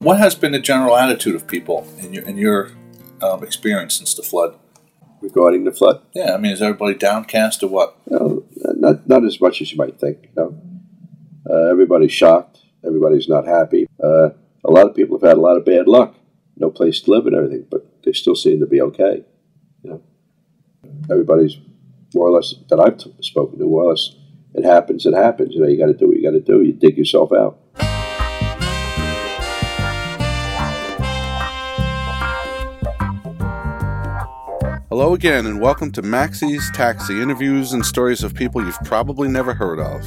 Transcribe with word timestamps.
What 0.00 0.18
has 0.18 0.36
been 0.36 0.52
the 0.52 0.60
general 0.60 0.96
attitude 0.96 1.34
of 1.34 1.48
people 1.48 1.86
in 1.98 2.12
your 2.14 2.24
in 2.24 2.36
your 2.36 2.70
um, 3.20 3.42
experience 3.42 3.94
since 3.94 4.14
the 4.14 4.22
flood? 4.22 4.58
regarding 5.20 5.64
the 5.64 5.72
flood. 5.72 6.02
Yeah, 6.14 6.34
I 6.34 6.38
mean, 6.38 6.52
is 6.52 6.62
everybody 6.62 6.94
downcast 6.94 7.62
or 7.62 7.68
what? 7.68 7.96
Well, 8.06 8.44
not 8.76 9.08
not 9.08 9.24
as 9.24 9.40
much 9.40 9.60
as 9.60 9.72
you 9.72 9.76
might 9.76 9.98
think. 9.98 10.18
You 10.22 10.30
know, 10.36 10.60
uh, 11.50 11.70
everybody's 11.70 12.12
shocked. 12.12 12.60
Everybody's 12.86 13.28
not 13.28 13.46
happy. 13.46 13.88
Uh, 14.02 14.30
a 14.64 14.70
lot 14.70 14.86
of 14.86 14.94
people 14.94 15.18
have 15.18 15.28
had 15.28 15.36
a 15.36 15.40
lot 15.40 15.56
of 15.56 15.64
bad 15.64 15.88
luck. 15.88 16.14
No 16.56 16.70
place 16.70 17.00
to 17.00 17.10
live 17.10 17.26
and 17.26 17.34
everything, 17.34 17.66
but 17.70 18.02
they 18.04 18.12
still 18.12 18.34
seem 18.34 18.60
to 18.60 18.66
be 18.66 18.80
okay. 18.80 19.24
You 19.82 19.90
know, 19.90 20.02
everybody's 21.10 21.58
more 22.14 22.28
or 22.28 22.30
less 22.30 22.54
that 22.68 22.80
I've 22.80 22.98
t- 22.98 23.14
spoken 23.20 23.58
to, 23.58 23.64
more 23.64 23.84
or 23.84 23.90
less, 23.90 24.14
it 24.54 24.64
happens. 24.64 25.06
It 25.06 25.14
happens. 25.14 25.54
You 25.54 25.62
know, 25.62 25.68
you 25.68 25.78
got 25.78 25.86
to 25.86 25.94
do 25.94 26.08
what 26.08 26.16
you 26.16 26.22
got 26.22 26.38
to 26.38 26.40
do. 26.40 26.62
You 26.62 26.72
dig 26.72 26.96
yourself 26.96 27.32
out. 27.32 27.58
Hello 34.98 35.14
again, 35.14 35.46
and 35.46 35.60
welcome 35.60 35.92
to 35.92 36.02
Maxie's 36.02 36.72
Taxi 36.72 37.22
interviews 37.22 37.72
and 37.72 37.86
stories 37.86 38.24
of 38.24 38.34
people 38.34 38.64
you've 38.64 38.82
probably 38.82 39.28
never 39.28 39.54
heard 39.54 39.78
of. 39.78 40.02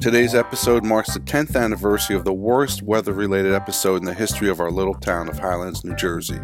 Today's 0.00 0.32
episode 0.32 0.84
marks 0.84 1.12
the 1.12 1.18
10th 1.18 1.56
anniversary 1.56 2.14
of 2.14 2.24
the 2.24 2.32
worst 2.32 2.82
weather 2.84 3.12
related 3.12 3.52
episode 3.52 3.96
in 3.96 4.04
the 4.04 4.14
history 4.14 4.48
of 4.48 4.60
our 4.60 4.70
little 4.70 4.94
town 4.94 5.28
of 5.28 5.40
Highlands, 5.40 5.84
New 5.84 5.96
Jersey. 5.96 6.38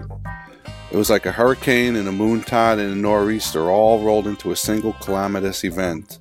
It 0.91 0.97
was 0.97 1.11
like 1.11 1.27
a 1.27 1.33
hurricane 1.33 1.95
and 1.95 2.09
a 2.09 2.13
moontide 2.13 2.81
and 2.81 2.93
a 2.93 2.97
nor'easter 2.97 3.71
all 3.71 4.05
rolled 4.05 4.27
into 4.27 4.51
a 4.51 4.57
single 4.57 4.95
calamitous 4.95 5.63
event. 5.63 6.19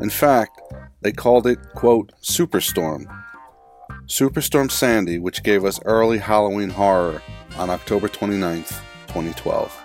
In 0.00 0.08
fact, 0.08 0.60
they 1.00 1.10
called 1.10 1.48
it, 1.48 1.58
quote, 1.74 2.12
Superstorm 2.22 3.08
Superstorm 4.08 4.70
Sandy, 4.70 5.18
which 5.18 5.42
gave 5.42 5.66
us 5.66 5.78
early 5.84 6.16
Halloween 6.16 6.70
horror 6.70 7.22
on 7.58 7.68
October 7.68 8.08
29th, 8.08 8.80
2012. 9.08 9.84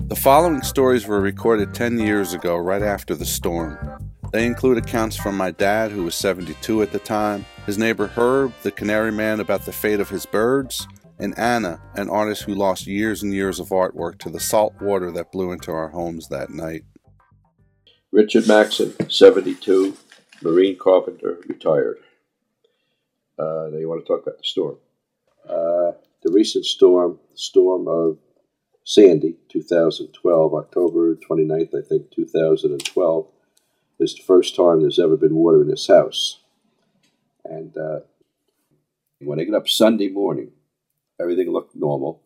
The 0.00 0.16
following 0.16 0.60
stories 0.60 1.06
were 1.06 1.22
recorded 1.22 1.72
10 1.72 1.98
years 1.98 2.34
ago, 2.34 2.58
right 2.58 2.82
after 2.82 3.14
the 3.14 3.24
storm. 3.24 3.78
They 4.34 4.44
include 4.44 4.76
accounts 4.76 5.16
from 5.16 5.34
my 5.34 5.50
dad, 5.50 5.92
who 5.92 6.04
was 6.04 6.14
72 6.14 6.82
at 6.82 6.92
the 6.92 6.98
time, 6.98 7.46
his 7.64 7.78
neighbor 7.78 8.08
Herb, 8.08 8.52
the 8.62 8.70
canary 8.70 9.12
man, 9.12 9.40
about 9.40 9.64
the 9.64 9.72
fate 9.72 9.98
of 9.98 10.10
his 10.10 10.26
birds, 10.26 10.86
and 11.18 11.36
Anna, 11.38 11.80
an 11.94 12.10
artist 12.10 12.42
who 12.42 12.54
lost 12.54 12.86
years 12.86 13.22
and 13.22 13.32
years 13.32 13.58
of 13.58 13.70
artwork 13.70 14.18
to 14.18 14.28
the 14.28 14.40
salt 14.40 14.74
water 14.82 15.10
that 15.12 15.32
blew 15.32 15.52
into 15.52 15.72
our 15.72 15.88
homes 15.88 16.28
that 16.28 16.50
night. 16.50 16.84
Richard 18.10 18.46
Maxon, 18.46 18.92
72, 19.08 19.96
Marine 20.42 20.76
carpenter, 20.76 21.38
retired. 21.46 21.98
Uh, 23.38 23.68
now 23.70 23.78
you 23.78 23.88
want 23.88 24.04
to 24.04 24.06
talk 24.06 24.22
about 24.22 24.38
the 24.38 24.44
storm. 24.44 24.76
Uh, 25.48 25.92
the 26.22 26.32
recent 26.32 26.64
storm, 26.64 27.18
storm 27.34 27.86
of 27.86 28.18
Sandy, 28.84 29.36
2012, 29.48 30.54
October 30.54 31.14
29th, 31.14 31.74
I 31.76 31.86
think, 31.86 32.10
2012, 32.10 33.26
is 34.00 34.14
the 34.14 34.22
first 34.22 34.56
time 34.56 34.80
there's 34.80 34.98
ever 34.98 35.16
been 35.16 35.34
water 35.34 35.62
in 35.62 35.68
this 35.68 35.86
house. 35.86 36.40
And 37.44 37.76
uh, 37.76 38.00
when 39.20 39.38
I 39.38 39.44
get 39.44 39.54
up 39.54 39.68
Sunday 39.68 40.08
morning, 40.08 40.50
everything 41.20 41.52
looked 41.52 41.76
normal, 41.76 42.20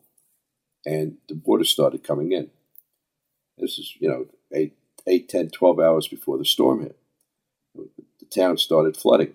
and 0.87 1.19
the 1.29 1.39
water 1.45 1.65
started 1.65 2.03
coming 2.03 2.33
in. 2.33 2.51
This 3.59 3.79
is, 3.79 3.95
you 3.99 4.09
know, 4.09 4.27
8, 4.53 4.75
8 5.07 5.29
10, 5.29 5.51
12 5.51 5.81
hours 5.81 6.09
before 6.09 6.39
the 6.39 6.45
storm 6.45 6.81
hit 6.81 6.99
the 8.29 8.41
town 8.41 8.59
started 8.59 8.97
flooding. 8.97 9.35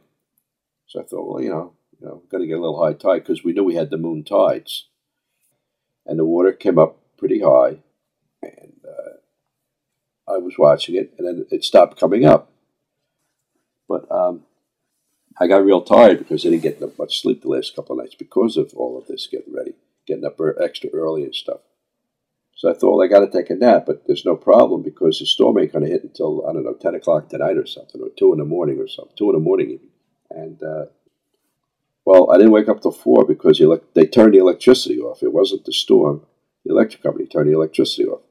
So 0.88 1.00
I 1.00 1.04
thought, 1.04 1.28
well, 1.28 1.44
you 1.44 1.50
know, 1.50 1.74
you 2.00 2.08
know, 2.08 2.24
got 2.30 2.40
to 2.40 2.48
get 2.48 2.58
a 2.58 2.62
little 2.62 2.84
high 2.84 2.94
tide 2.94 3.20
because 3.20 3.44
we 3.44 3.54
knew 3.54 3.64
we 3.64 3.76
had 3.76 3.90
the 3.90 3.98
moon 3.98 4.24
tides, 4.24 4.88
and 6.06 6.18
the 6.18 6.26
water 6.26 6.52
came 6.52 6.80
up 6.80 6.98
pretty 7.18 7.42
high, 7.42 7.78
and 8.42 8.74
uh, 8.86 10.32
I 10.32 10.38
was 10.38 10.56
watching 10.58 10.96
it, 10.96 11.14
and 11.18 11.28
then 11.28 11.46
it 11.52 11.64
stopped 11.64 12.00
coming 12.00 12.26
up. 12.26 12.52
But 13.88 14.12
um, 14.12 14.44
I 15.40 15.48
got 15.48 15.66
real 15.66 15.82
tired 15.82 16.20
because 16.20 16.46
I 16.46 16.50
didn't 16.50 16.64
get 16.64 16.98
much 16.98 17.22
sleep 17.22 17.42
the 17.42 17.50
last 17.50 17.76
couple 17.76 17.98
of 17.98 18.04
nights 18.04 18.16
because 18.16 18.58
of 18.58 18.74
all 18.74 18.98
of 18.98 19.08
this 19.08 19.28
getting 19.28 19.54
ready, 19.54 19.74
getting 20.08 20.26
up 20.26 20.40
extra 20.62 20.90
early 20.92 21.24
and 21.24 21.36
stuff. 21.36 21.62
So 22.62 22.70
I 22.70 22.76
thought, 22.76 22.96
well, 22.96 23.04
I 23.04 23.08
got 23.08 23.22
to 23.26 23.32
take 23.32 23.50
a 23.50 23.56
nap, 23.56 23.86
but 23.88 24.06
there's 24.06 24.24
no 24.24 24.36
problem 24.36 24.84
because 24.84 25.18
the 25.18 25.26
storm 25.26 25.58
ain't 25.58 25.74
going 25.74 25.84
to 25.84 25.90
hit 25.90 26.04
until, 26.04 26.48
I 26.48 26.54
don't 26.54 26.64
know, 26.64 26.76
10 26.76 26.94
o'clock 26.94 27.28
tonight 27.28 27.58
or 27.58 27.66
something, 27.66 28.00
or 28.00 28.10
2 28.16 28.34
in 28.34 28.38
the 28.38 28.46
morning 28.46 28.78
or 28.78 28.88
something, 28.88 29.16
2 29.18 29.30
in 29.32 29.34
the 29.34 29.40
morning 29.40 29.72
even. 29.72 29.88
And, 30.30 30.62
uh, 30.62 30.86
well, 32.06 32.30
I 32.30 32.38
didn't 32.38 32.52
wake 32.52 32.70
up 32.70 32.80
till 32.80 32.92
4 32.92 33.26
because 33.26 33.60
they 33.96 34.06
turned 34.06 34.36
the 34.36 34.38
electricity 34.38 35.00
off. 35.00 35.24
It 35.24 35.34
wasn't 35.34 35.66
the 35.66 35.74
storm. 35.74 36.22
The 36.64 36.72
electric 36.72 37.02
company 37.02 37.26
turned 37.26 37.50
the 37.50 37.56
electricity 37.56 38.06
off. 38.06 38.22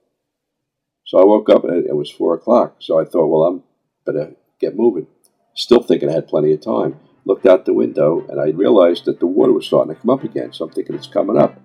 So 1.07 1.19
I 1.19 1.25
woke 1.25 1.49
up 1.51 1.65
and 1.65 1.85
it 1.85 1.97
was 1.97 2.13
4 2.13 2.35
o'clock. 2.37 2.77
So 2.79 3.01
I 3.01 3.07
thought, 3.07 3.27
well, 3.27 3.49
I'm 3.49 3.65
better 4.07 4.37
get 4.61 4.77
moving. 4.77 5.09
Still 5.55 5.83
thinking 5.83 6.09
I 6.09 6.13
had 6.13 6.29
plenty 6.29 6.53
of 6.53 6.61
time. 6.61 7.01
Looked 7.25 7.47
out 7.47 7.65
the 7.65 7.75
window 7.75 8.25
and 8.29 8.41
I 8.41 8.51
realized 8.51 9.07
that 9.07 9.19
the 9.19 9.27
water 9.27 9.53
was 9.53 9.67
starting 9.67 9.93
to 9.93 10.01
come 10.01 10.11
up 10.11 10.23
again. 10.23 10.53
So 10.53 10.67
I'm 10.67 10.71
thinking 10.71 10.95
it's 10.95 11.09
coming 11.09 11.37
up. 11.37 11.61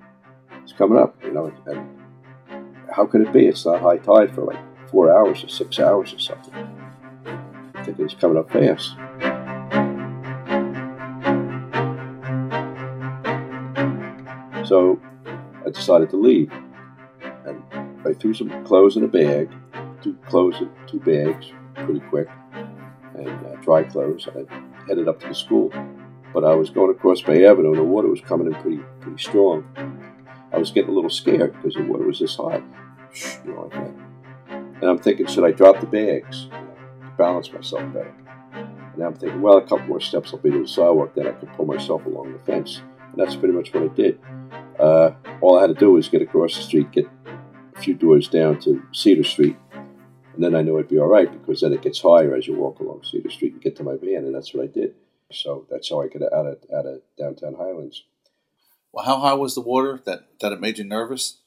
It's 0.63 0.73
coming 0.73 0.97
up, 0.97 1.23
you 1.23 1.31
know, 1.31 1.53
and 1.67 1.94
how 2.95 3.05
could 3.05 3.19
it 3.19 3.33
be? 3.33 3.45
It's 3.45 3.65
not 3.65 3.81
high 3.81 3.97
tide 3.97 4.33
for 4.33 4.45
like 4.45 4.89
four 4.89 5.13
hours 5.13 5.43
or 5.43 5.49
six 5.49 5.79
hours 5.79 6.13
or 6.13 6.19
something. 6.19 6.53
I 7.75 7.83
think 7.83 7.99
it's 7.99 8.13
coming 8.13 8.37
up 8.37 8.49
fast. 8.49 8.95
So 14.65 15.01
I 15.65 15.69
decided 15.71 16.09
to 16.11 16.17
leave. 16.17 16.49
And 17.45 17.61
I 18.05 18.13
threw 18.13 18.33
some 18.33 18.63
clothes 18.63 18.95
in 18.95 19.03
a 19.03 19.09
bag, 19.09 19.51
two 20.01 20.13
clothes 20.27 20.61
in 20.61 20.69
two 20.87 21.01
bags 21.01 21.47
pretty 21.75 21.99
quick, 21.99 22.29
and 22.53 23.27
uh, 23.27 23.55
dry 23.61 23.83
clothes. 23.83 24.25
I 24.33 24.45
headed 24.87 25.09
up 25.09 25.19
to 25.19 25.27
the 25.27 25.35
school. 25.35 25.69
But 26.33 26.45
I 26.45 26.55
was 26.55 26.69
going 26.69 26.91
across 26.91 27.21
Bay 27.21 27.45
Avenue 27.45 27.69
and 27.69 27.77
the 27.77 27.83
water 27.83 28.07
was 28.07 28.21
coming 28.21 28.47
in 28.47 28.53
pretty 28.61 28.81
pretty 29.01 29.21
strong. 29.21 29.65
I 30.53 30.57
was 30.57 30.71
getting 30.71 30.91
a 30.91 30.93
little 30.93 31.09
scared 31.09 31.53
because 31.53 31.73
the 31.73 31.83
water 31.83 32.05
was 32.05 32.19
this 32.19 32.35
high 32.37 32.61
like 33.45 33.71
that. 33.71 33.93
And 34.49 34.83
I'm 34.83 34.99
thinking, 34.99 35.27
should 35.27 35.45
I 35.45 35.51
drop 35.51 35.79
the 35.79 35.87
bags 35.87 36.47
to 36.51 37.11
balance 37.17 37.51
myself 37.51 37.81
better? 37.93 38.13
And 38.93 39.03
I'm 39.03 39.15
thinking, 39.15 39.41
well, 39.41 39.57
a 39.57 39.61
couple 39.61 39.87
more 39.87 39.99
steps 39.99 40.33
I'll 40.33 40.39
be 40.39 40.51
to 40.51 40.61
the 40.61 40.67
sidewalk, 40.67 41.15
then 41.15 41.27
I 41.27 41.31
can 41.31 41.49
pull 41.49 41.65
myself 41.65 42.05
along 42.05 42.33
the 42.33 42.39
fence. 42.39 42.81
And 43.11 43.15
that's 43.15 43.35
pretty 43.35 43.53
much 43.53 43.73
what 43.73 43.83
I 43.83 43.87
did. 43.87 44.19
Uh, 44.79 45.11
all 45.41 45.57
I 45.57 45.61
had 45.61 45.67
to 45.67 45.73
do 45.73 45.91
was 45.91 46.09
get 46.09 46.21
across 46.21 46.55
the 46.55 46.61
street, 46.61 46.91
get 46.91 47.07
a 47.75 47.79
few 47.79 47.93
doors 47.93 48.27
down 48.27 48.59
to 48.61 48.83
Cedar 48.91 49.23
Street, 49.23 49.57
and 50.33 50.43
then 50.43 50.53
I 50.53 50.61
knew 50.61 50.77
I'd 50.77 50.89
be 50.89 50.99
all 50.99 51.07
right 51.07 51.31
because 51.31 51.61
then 51.61 51.71
it 51.71 51.81
gets 51.81 52.01
higher 52.01 52.35
as 52.35 52.45
you 52.47 52.55
walk 52.55 52.79
along 52.79 53.03
Cedar 53.03 53.29
Street 53.29 53.53
and 53.53 53.61
get 53.61 53.75
to 53.77 53.83
my 53.83 53.95
van, 53.95 54.25
and 54.25 54.35
that's 54.35 54.53
what 54.53 54.63
I 54.63 54.67
did. 54.67 54.95
So 55.31 55.65
that's 55.69 55.89
how 55.89 56.01
I 56.01 56.07
got 56.07 56.21
out 56.33 56.45
of 56.45 56.57
out 56.73 56.85
of 56.85 57.01
downtown 57.17 57.55
Highlands. 57.55 58.03
Well, 58.91 59.05
how 59.05 59.19
high 59.19 59.33
was 59.33 59.55
the 59.55 59.61
water 59.61 60.01
that 60.05 60.27
that 60.41 60.51
it 60.51 60.59
made 60.59 60.77
you 60.77 60.83
nervous? 60.83 61.39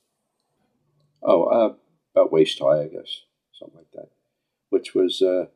Oh, 1.22 1.44
uh, 1.44 1.74
about 2.14 2.32
waist 2.32 2.58
high, 2.58 2.82
I 2.82 2.88
guess, 2.88 3.22
something 3.52 3.78
like 3.78 3.90
that, 3.94 4.08
which 4.70 4.94
was 4.94 5.20
uh, 5.20 5.46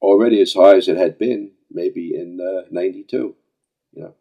already 0.00 0.40
as 0.40 0.54
high 0.54 0.76
as 0.76 0.88
it 0.88 0.96
had 0.96 1.18
been 1.18 1.52
maybe 1.70 2.14
in 2.14 2.38
'92. 2.70 3.16
Uh, 3.16 3.32
you 3.92 4.02
know, 4.02 4.14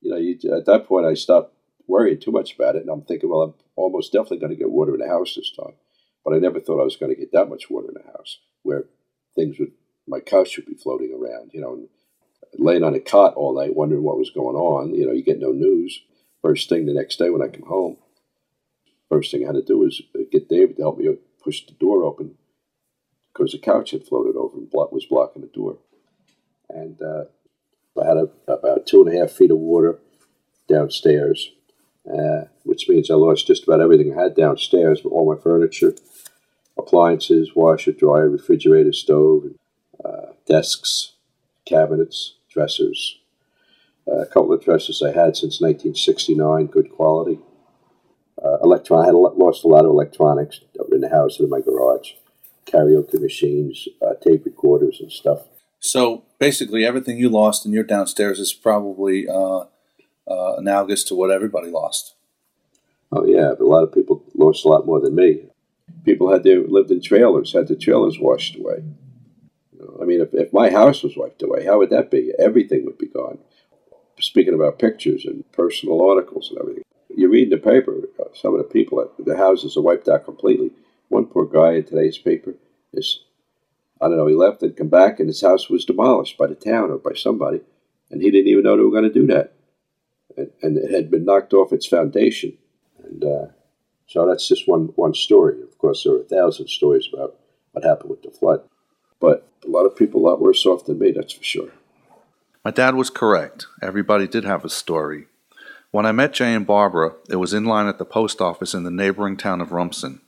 you 0.00 0.10
know, 0.10 0.16
you, 0.16 0.38
at 0.56 0.66
that 0.66 0.86
point 0.86 1.06
I 1.06 1.14
stopped 1.14 1.54
worrying 1.86 2.20
too 2.20 2.30
much 2.30 2.54
about 2.54 2.76
it, 2.76 2.82
and 2.82 2.90
I'm 2.90 3.02
thinking, 3.02 3.28
well, 3.28 3.42
I'm 3.42 3.54
almost 3.76 4.12
definitely 4.12 4.38
going 4.38 4.52
to 4.52 4.58
get 4.58 4.70
water 4.70 4.94
in 4.94 5.00
the 5.00 5.08
house 5.08 5.34
this 5.34 5.52
time. 5.58 5.74
But 6.24 6.34
I 6.34 6.38
never 6.38 6.60
thought 6.60 6.80
I 6.80 6.84
was 6.84 6.96
going 6.96 7.12
to 7.14 7.18
get 7.18 7.32
that 7.32 7.48
much 7.48 7.70
water 7.70 7.88
in 7.88 7.94
the 7.94 8.12
house, 8.12 8.38
where 8.62 8.84
things 9.34 9.58
would, 9.58 9.72
my 10.06 10.20
couch 10.20 10.56
would 10.56 10.66
be 10.66 10.74
floating 10.74 11.12
around, 11.12 11.50
you 11.52 11.60
know, 11.60 11.74
and 11.74 11.88
laying 12.58 12.84
on 12.84 12.94
a 12.94 13.00
cot 13.00 13.34
all 13.34 13.58
night, 13.58 13.74
wondering 13.74 14.02
what 14.02 14.18
was 14.18 14.30
going 14.30 14.56
on. 14.56 14.94
You 14.94 15.06
know, 15.06 15.12
you 15.12 15.22
get 15.22 15.40
no 15.40 15.52
news. 15.52 16.00
First 16.42 16.68
thing 16.68 16.86
the 16.86 16.94
next 16.94 17.16
day 17.16 17.30
when 17.30 17.42
I 17.42 17.48
come 17.48 17.66
home, 17.66 17.96
First 19.10 19.32
thing 19.32 19.42
I 19.42 19.48
had 19.48 19.56
to 19.56 19.62
do 19.62 19.78
was 19.78 20.00
get 20.30 20.48
David 20.48 20.76
to 20.76 20.82
help 20.82 20.98
me 20.98 21.08
push 21.42 21.66
the 21.66 21.72
door 21.72 22.04
open 22.04 22.36
because 23.32 23.52
the 23.52 23.58
couch 23.58 23.90
had 23.90 24.06
floated 24.06 24.36
over 24.36 24.56
and 24.56 24.68
was 24.72 25.06
blocking 25.06 25.42
the 25.42 25.48
door. 25.48 25.78
And 26.68 27.02
uh, 27.02 27.24
I 28.00 28.06
had 28.06 28.16
a, 28.16 28.52
about 28.52 28.86
two 28.86 29.02
and 29.02 29.12
a 29.12 29.18
half 29.18 29.32
feet 29.32 29.50
of 29.50 29.58
water 29.58 29.98
downstairs, 30.68 31.50
uh, 32.08 32.44
which 32.62 32.88
means 32.88 33.10
I 33.10 33.14
lost 33.14 33.48
just 33.48 33.64
about 33.64 33.80
everything 33.80 34.16
I 34.16 34.22
had 34.22 34.36
downstairs, 34.36 35.00
all 35.04 35.34
my 35.34 35.40
furniture, 35.40 35.96
appliances, 36.78 37.50
washer, 37.56 37.90
dryer, 37.90 38.30
refrigerator, 38.30 38.92
stove, 38.92 39.46
uh, 40.04 40.32
desks, 40.46 41.14
cabinets, 41.66 42.36
dressers. 42.48 43.18
Uh, 44.06 44.20
a 44.20 44.26
couple 44.26 44.52
of 44.52 44.62
dressers 44.64 45.02
I 45.02 45.08
had 45.08 45.36
since 45.36 45.60
1969, 45.60 46.66
good 46.66 46.92
quality 46.92 47.40
uh, 48.44 48.58
electron. 48.62 49.02
I 49.02 49.06
had 49.06 49.14
lost 49.14 49.64
a 49.64 49.68
lot 49.68 49.84
of 49.84 49.90
electronics 49.90 50.60
in 50.92 51.00
the 51.00 51.08
house 51.08 51.38
and 51.38 51.44
in 51.46 51.50
my 51.50 51.60
garage. 51.60 52.12
karaoke 52.66 53.20
machines, 53.20 53.88
uh, 54.02 54.14
tape 54.22 54.44
recorders, 54.44 55.00
and 55.00 55.10
stuff. 55.10 55.40
So 55.80 56.24
basically, 56.38 56.84
everything 56.84 57.18
you 57.18 57.28
lost 57.28 57.64
in 57.66 57.72
your 57.72 57.84
downstairs 57.84 58.38
is 58.38 58.52
probably 58.52 59.28
uh, 59.28 59.64
uh, 60.28 60.56
analogous 60.56 61.02
to 61.04 61.14
what 61.14 61.30
everybody 61.30 61.70
lost. 61.70 62.14
Oh 63.12 63.24
yeah, 63.24 63.54
but 63.58 63.64
a 63.64 63.66
lot 63.66 63.82
of 63.82 63.92
people 63.92 64.22
lost 64.34 64.64
a 64.64 64.68
lot 64.68 64.86
more 64.86 65.00
than 65.00 65.14
me. 65.14 65.46
People 66.04 66.32
had 66.32 66.44
their 66.44 66.60
lived 66.60 66.90
in 66.90 67.02
trailers, 67.02 67.52
had 67.52 67.66
the 67.66 67.76
trailers 67.76 68.18
washed 68.20 68.56
away. 68.56 68.84
You 69.72 69.80
know, 69.80 69.98
I 70.00 70.04
mean, 70.04 70.20
if, 70.20 70.32
if 70.32 70.52
my 70.52 70.70
house 70.70 71.02
was 71.02 71.16
wiped 71.16 71.42
away, 71.42 71.64
how 71.64 71.78
would 71.78 71.90
that 71.90 72.10
be? 72.10 72.32
Everything 72.38 72.84
would 72.84 72.98
be 72.98 73.08
gone. 73.08 73.38
Speaking 74.20 74.54
about 74.54 74.78
pictures 74.78 75.24
and 75.24 75.50
personal 75.50 76.06
articles 76.08 76.50
and 76.50 76.58
everything, 76.60 76.84
you 77.20 77.30
read 77.30 77.52
in 77.52 77.58
the 77.58 77.58
paper, 77.58 77.96
uh, 78.18 78.24
some 78.34 78.54
of 78.54 78.58
the 78.58 78.64
people, 78.64 79.00
at 79.00 79.24
the 79.24 79.36
houses 79.36 79.76
are 79.76 79.82
wiped 79.82 80.08
out 80.08 80.24
completely. 80.24 80.70
One 81.08 81.26
poor 81.26 81.44
guy 81.44 81.74
in 81.74 81.84
today's 81.84 82.16
paper 82.16 82.54
is, 82.94 83.20
I 84.00 84.08
don't 84.08 84.16
know, 84.16 84.26
he 84.26 84.34
left 84.34 84.62
and 84.62 84.76
come 84.76 84.88
back 84.88 85.20
and 85.20 85.28
his 85.28 85.42
house 85.42 85.68
was 85.68 85.84
demolished 85.84 86.38
by 86.38 86.46
the 86.46 86.54
town 86.54 86.90
or 86.90 86.96
by 86.96 87.12
somebody, 87.14 87.60
and 88.10 88.22
he 88.22 88.30
didn't 88.30 88.48
even 88.48 88.64
know 88.64 88.76
they 88.76 88.82
were 88.82 88.90
going 88.90 89.04
to 89.04 89.12
do 89.12 89.26
that. 89.26 89.52
And, 90.36 90.50
and 90.62 90.78
it 90.78 90.90
had 90.90 91.10
been 91.10 91.26
knocked 91.26 91.52
off 91.52 91.72
its 91.72 91.86
foundation. 91.86 92.56
And 93.04 93.22
uh, 93.22 93.46
so 94.06 94.26
that's 94.26 94.48
just 94.48 94.66
one, 94.66 94.86
one 94.96 95.14
story. 95.14 95.60
Of 95.62 95.76
course, 95.76 96.04
there 96.04 96.14
are 96.14 96.20
a 96.20 96.24
thousand 96.24 96.68
stories 96.68 97.08
about 97.12 97.36
what 97.72 97.84
happened 97.84 98.10
with 98.10 98.22
the 98.22 98.30
flood. 98.30 98.62
But 99.20 99.46
a 99.66 99.68
lot 99.68 99.84
of 99.84 99.94
people 99.94 100.20
a 100.20 100.26
lot 100.26 100.40
worse 100.40 100.64
off 100.64 100.86
than 100.86 100.98
me, 100.98 101.12
that's 101.12 101.34
for 101.34 101.44
sure. 101.44 101.68
My 102.64 102.70
dad 102.70 102.94
was 102.94 103.10
correct. 103.10 103.66
Everybody 103.82 104.26
did 104.26 104.44
have 104.44 104.64
a 104.64 104.70
story. 104.70 105.26
When 105.92 106.06
I 106.06 106.12
met 106.12 106.32
Jay 106.32 106.54
and 106.54 106.64
Barbara, 106.64 107.14
it 107.28 107.36
was 107.36 107.52
in 107.52 107.64
line 107.64 107.88
at 107.88 107.98
the 107.98 108.04
post 108.04 108.40
office 108.40 108.74
in 108.74 108.84
the 108.84 108.92
neighboring 108.92 109.36
town 109.36 109.60
of 109.60 109.72
Rumson. 109.72 110.20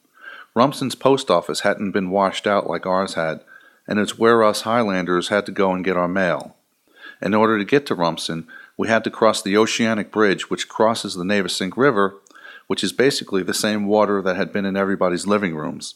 Rumson's 0.57 0.97
post 0.97 1.31
office 1.31 1.61
hadn't 1.61 1.93
been 1.93 2.11
washed 2.11 2.49
out 2.49 2.69
like 2.69 2.85
ours 2.85 3.15
had, 3.15 3.43
and 3.87 4.01
it's 4.01 4.19
where 4.19 4.43
us 4.43 4.63
Highlanders 4.63 5.29
had 5.29 5.47
to 5.47 5.53
go 5.53 5.73
and 5.73 5.85
get 5.85 5.97
our 5.97 6.09
mail. 6.09 6.57
In 7.21 7.33
order 7.33 7.59
to 7.59 7.65
get 7.65 7.87
to 7.87 7.95
Rumson, 7.95 8.49
we 8.77 8.89
had 8.89 9.05
to 9.05 9.11
cross 9.11 9.41
the 9.41 9.57
Oceanic 9.57 10.11
Bridge, 10.11 10.51
which 10.51 10.69
crosses 10.69 11.15
the 11.15 11.23
Navesink 11.23 11.77
River, 11.77 12.17
which 12.67 12.83
is 12.83 12.93
basically 12.93 13.45
the 13.45 13.55
same 13.55 13.87
water 13.87 14.21
that 14.21 14.37
had 14.37 14.53
been 14.53 14.65
in 14.65 14.77
everybody's 14.77 15.29
living 15.29 15.55
rooms. 15.55 15.95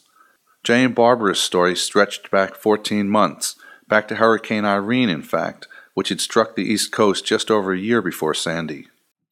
Jay 0.62 0.84
and 0.84 0.94
Barbara's 0.94 1.40
story 1.40 1.74
stretched 1.74 2.30
back 2.30 2.54
14 2.54 3.08
months, 3.08 3.56
back 3.88 4.06
to 4.08 4.16
Hurricane 4.16 4.64
Irene, 4.64 5.08
in 5.08 5.22
fact, 5.22 5.66
which 5.94 6.10
had 6.10 6.20
struck 6.20 6.54
the 6.54 6.62
East 6.62 6.92
Coast 6.92 7.26
just 7.26 7.50
over 7.50 7.72
a 7.72 7.78
year 7.78 8.00
before 8.00 8.34
Sandy. 8.34 8.86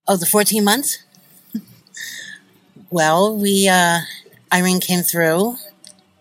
Oh, 0.06 0.16
the 0.16 0.26
14 0.26 0.62
months? 0.62 0.98
well, 2.90 3.34
we, 3.34 3.66
uh, 3.66 4.00
Irene 4.52 4.80
came 4.80 5.00
through, 5.00 5.56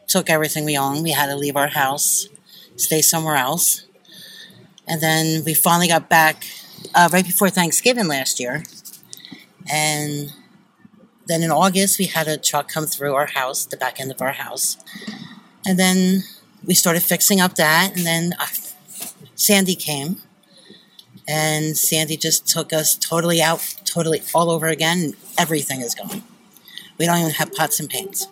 took 0.07 0.29
everything 0.29 0.63
we 0.63 0.77
owned. 0.77 1.03
We 1.03 1.11
had 1.11 1.25
to 1.25 1.35
leave 1.35 1.57
our 1.57 1.67
house, 1.67 2.29
stay 2.77 3.01
somewhere 3.01 3.35
else. 3.35 3.85
And 4.87 5.01
then 5.01 5.43
we 5.43 5.53
finally 5.53 5.89
got 5.89 6.07
back 6.07 6.45
uh, 6.95 7.09
right 7.11 7.25
before 7.25 7.49
Thanksgiving 7.49 8.07
last 8.07 8.39
year. 8.39 8.63
And 9.69 10.31
then 11.27 11.43
in 11.43 11.51
August, 11.51 11.99
we 11.99 12.05
had 12.05 12.29
a 12.29 12.37
truck 12.37 12.69
come 12.69 12.85
through 12.85 13.15
our 13.15 13.27
house, 13.27 13.65
the 13.65 13.75
back 13.75 13.99
end 13.99 14.11
of 14.11 14.21
our 14.21 14.31
house. 14.31 14.77
And 15.65 15.77
then 15.77 16.23
we 16.65 16.73
started 16.73 17.03
fixing 17.03 17.41
up 17.41 17.55
that. 17.55 17.97
And 17.97 18.05
then 18.05 18.33
uh, 18.39 18.45
Sandy 19.35 19.75
came 19.75 20.21
and 21.27 21.77
Sandy 21.77 22.17
just 22.17 22.47
took 22.47 22.73
us 22.73 22.95
totally 22.95 23.41
out, 23.41 23.75
totally 23.85 24.21
all 24.33 24.49
over 24.49 24.67
again. 24.67 25.13
everything 25.37 25.81
is 25.81 25.95
gone. 25.95 26.23
We 26.97 27.05
don't 27.05 27.19
even 27.19 27.31
have 27.31 27.53
pots 27.53 27.79
and 27.79 27.89
pans. 27.89 28.27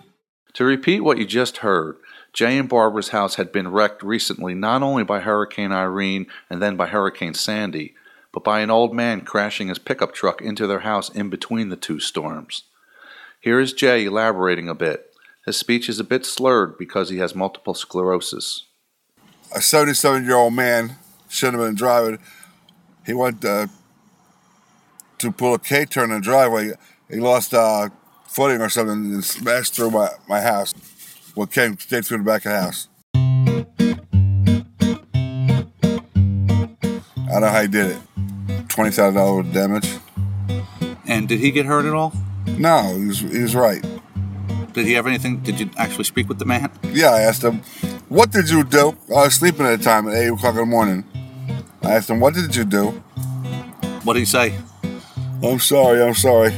To 0.54 0.66
repeat 0.66 1.02
what 1.02 1.18
you 1.18 1.26
just 1.26 1.58
heard, 1.58 1.98
Jay 2.34 2.58
and 2.58 2.70
Barbara's 2.70 3.10
house 3.10 3.36
had 3.36 3.52
been 3.52 3.70
wrecked 3.70 4.04
recently 4.04 4.54
not 4.54 4.84
only 4.84 5.04
by 5.04 5.20
Hurricane 5.20 5.72
Irene 5.72 6.28
and 6.50 6.62
then 6.62 6.76
by 6.76 6.88
Hurricane 6.88 7.34
Sandy, 7.34 7.94
but 8.32 8.44
by 8.44 8.62
an 8.62 8.70
old 8.70 8.94
man 8.94 9.22
crashing 9.22 9.68
his 9.68 9.80
pickup 9.80 10.14
truck 10.14 10.42
into 10.42 10.68
their 10.68 10.80
house 10.80 11.10
in 11.10 11.30
between 11.30 11.70
the 11.70 11.76
two 11.76 12.00
storms. 12.00 12.64
Here 13.40 13.60
is 13.60 13.74
Jay 13.74 14.06
elaborating 14.06 14.70
a 14.70 14.76
bit. 14.76 15.14
His 15.46 15.58
speech 15.58 15.90
is 15.90 16.00
a 16.00 16.06
bit 16.06 16.26
slurred 16.26 16.78
because 16.78 17.10
he 17.10 17.18
has 17.18 17.34
multiple 17.34 17.74
sclerosis. 17.74 18.66
A 19.54 19.62
77 19.62 20.24
year 20.24 20.36
old 20.36 20.54
man 20.54 20.98
shouldn't 21.28 21.60
have 21.60 21.68
been 21.68 21.76
driving 21.76 22.20
he 23.06 23.14
went 23.14 23.44
uh, 23.44 23.68
to 25.20 25.32
pull 25.32 25.54
a 25.54 25.60
K 25.60 25.86
turn 25.86 26.12
in 26.12 26.18
the 26.18 26.22
driveway. 26.22 26.72
He 27.10 27.18
lost 27.18 27.54
uh, 27.54 27.90
footing 28.28 28.62
or 28.62 28.70
something 28.70 29.14
and 29.14 29.24
smashed 29.24 29.76
through 29.76 29.92
my, 29.92 30.10
my 30.28 30.42
house. 30.42 30.74
Well, 31.36 31.48
came 31.48 31.78
straight 31.78 32.06
through 32.06 32.20
the 32.20 32.24
back 32.24 32.46
of 32.46 32.52
the 32.52 32.62
house. 32.62 32.88
I 37.32 37.36
don't 37.36 37.42
know 37.42 37.50
how 37.50 37.62
he 37.62 37.68
did 37.68 37.92
it. 37.92 38.02
Twenty 38.68 38.92
thousand 38.92 39.16
dollars 39.16 39.54
damage. 39.54 39.98
And 41.08 41.28
did 41.28 41.40
he 41.40 41.52
get 41.52 41.66
hurt 41.66 41.86
at 41.86 41.94
all? 41.94 42.14
No, 42.58 42.98
he 42.98 43.06
was, 43.08 43.20
he 43.20 43.40
was 43.40 43.56
right. 43.56 43.82
Did 44.74 44.86
he 44.86 44.94
have 44.94 45.08
anything? 45.08 45.40
Did 45.40 45.60
you 45.60 45.70
actually 45.78 46.06
speak 46.06 46.28
with 46.30 46.40
the 46.40 46.46
man? 46.46 46.72
Yeah, 46.84 47.12
I 47.12 47.22
asked 47.22 47.44
him, 47.44 47.62
"What 48.08 48.32
did 48.32 48.50
you 48.50 48.64
do?" 48.64 48.98
I 49.10 49.26
was 49.26 49.36
sleeping 49.36 49.66
at 49.66 49.78
the 49.80 49.84
time 49.84 50.08
at 50.08 50.16
eight 50.16 50.28
o'clock 50.30 50.54
in 50.54 50.60
the 50.62 50.66
morning. 50.66 51.04
I 51.84 51.94
asked 51.96 52.10
him, 52.10 52.20
What 52.20 52.34
did 52.34 52.56
you 52.56 52.64
do? 52.64 52.90
What 54.04 54.14
did 54.14 54.20
he 54.20 54.26
say? 54.26 54.56
I'm 55.44 55.60
sorry, 55.60 56.04
I'm 56.04 56.14
sorry. 56.14 56.52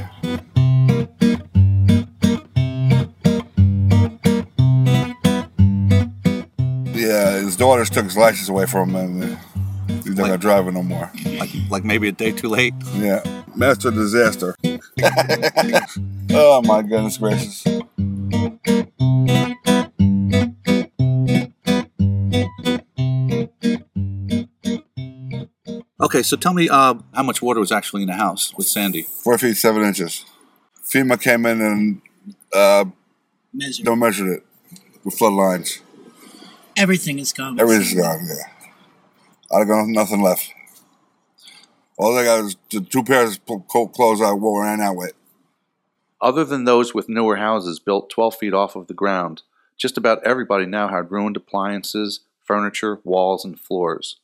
Yeah, 6.93 7.39
his 7.39 7.55
daughters 7.55 7.89
took 7.89 8.05
his 8.05 8.17
license 8.17 8.49
away 8.49 8.65
from 8.65 8.95
him 8.95 8.95
and 8.95 9.37
he's 10.03 10.15
not 10.15 10.23
like, 10.23 10.27
gonna 10.29 10.37
drive 10.37 10.67
it 10.67 10.71
no 10.73 10.83
more. 10.83 11.09
Like, 11.25 11.49
like 11.69 11.83
maybe 11.83 12.09
a 12.09 12.11
day 12.11 12.31
too 12.31 12.49
late? 12.49 12.73
Yeah. 12.95 13.23
Master 13.55 13.91
disaster. 13.91 14.55
oh 16.31 16.61
my 16.63 16.81
goodness 16.81 17.17
gracious. 17.17 17.63
Okay, 26.13 26.21
so 26.21 26.37
tell 26.37 26.53
me 26.53 26.69
uh, 26.69 26.93
how 27.15 27.23
much 27.23 27.41
water 27.41 27.59
was 27.59 27.71
actually 27.71 28.03
in 28.03 28.07
the 28.07 28.13
house 28.13 28.53
with 28.55 28.67
Sandy? 28.67 29.01
Four 29.01 29.35
feet 29.39 29.57
seven 29.57 29.81
inches. 29.81 30.25
FEMA 30.85 31.19
came 31.19 31.43
in 31.47 31.59
and 31.59 32.01
uh, 32.53 32.85
measured. 33.51 33.83
don't 33.83 33.97
measured 33.97 34.29
it 34.29 34.45
with 35.03 35.15
flood 35.15 35.33
lines. 35.33 35.81
Everything 36.77 37.17
is 37.17 37.33
gone. 37.33 37.59
Everything's 37.59 37.95
gone. 37.95 38.27
Yeah, 38.27 39.57
I 39.57 39.65
got 39.65 39.87
nothing 39.87 40.21
left. 40.21 40.53
All 41.97 42.15
I 42.15 42.25
got 42.25 42.43
is 42.45 42.57
the 42.69 42.81
two 42.81 43.03
pairs 43.03 43.39
of 43.49 43.67
clothes 43.67 44.21
I 44.21 44.33
wore 44.33 44.65
ran 44.65 44.81
out 44.81 44.95
with. 44.95 45.13
Other 46.21 46.45
than 46.45 46.65
those 46.65 46.93
with 46.93 47.09
newer 47.09 47.37
houses 47.37 47.79
built 47.79 48.11
12 48.11 48.35
feet 48.35 48.53
off 48.53 48.75
of 48.75 48.85
the 48.85 48.93
ground, 48.93 49.41
just 49.77 49.97
about 49.97 50.23
everybody 50.23 50.67
now 50.67 50.89
had 50.89 51.09
ruined 51.09 51.37
appliances, 51.37 52.19
furniture, 52.43 52.99
walls, 53.03 53.43
and 53.43 53.59
floors. 53.59 54.17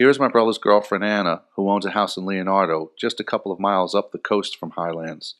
Here's 0.00 0.18
my 0.18 0.28
brother's 0.28 0.56
girlfriend 0.56 1.04
Anna, 1.04 1.42
who 1.56 1.68
owns 1.68 1.84
a 1.84 1.90
house 1.90 2.16
in 2.16 2.24
Leonardo, 2.24 2.90
just 2.98 3.20
a 3.20 3.24
couple 3.24 3.52
of 3.52 3.60
miles 3.60 3.94
up 3.94 4.12
the 4.12 4.18
coast 4.18 4.56
from 4.56 4.70
Highlands. 4.70 5.34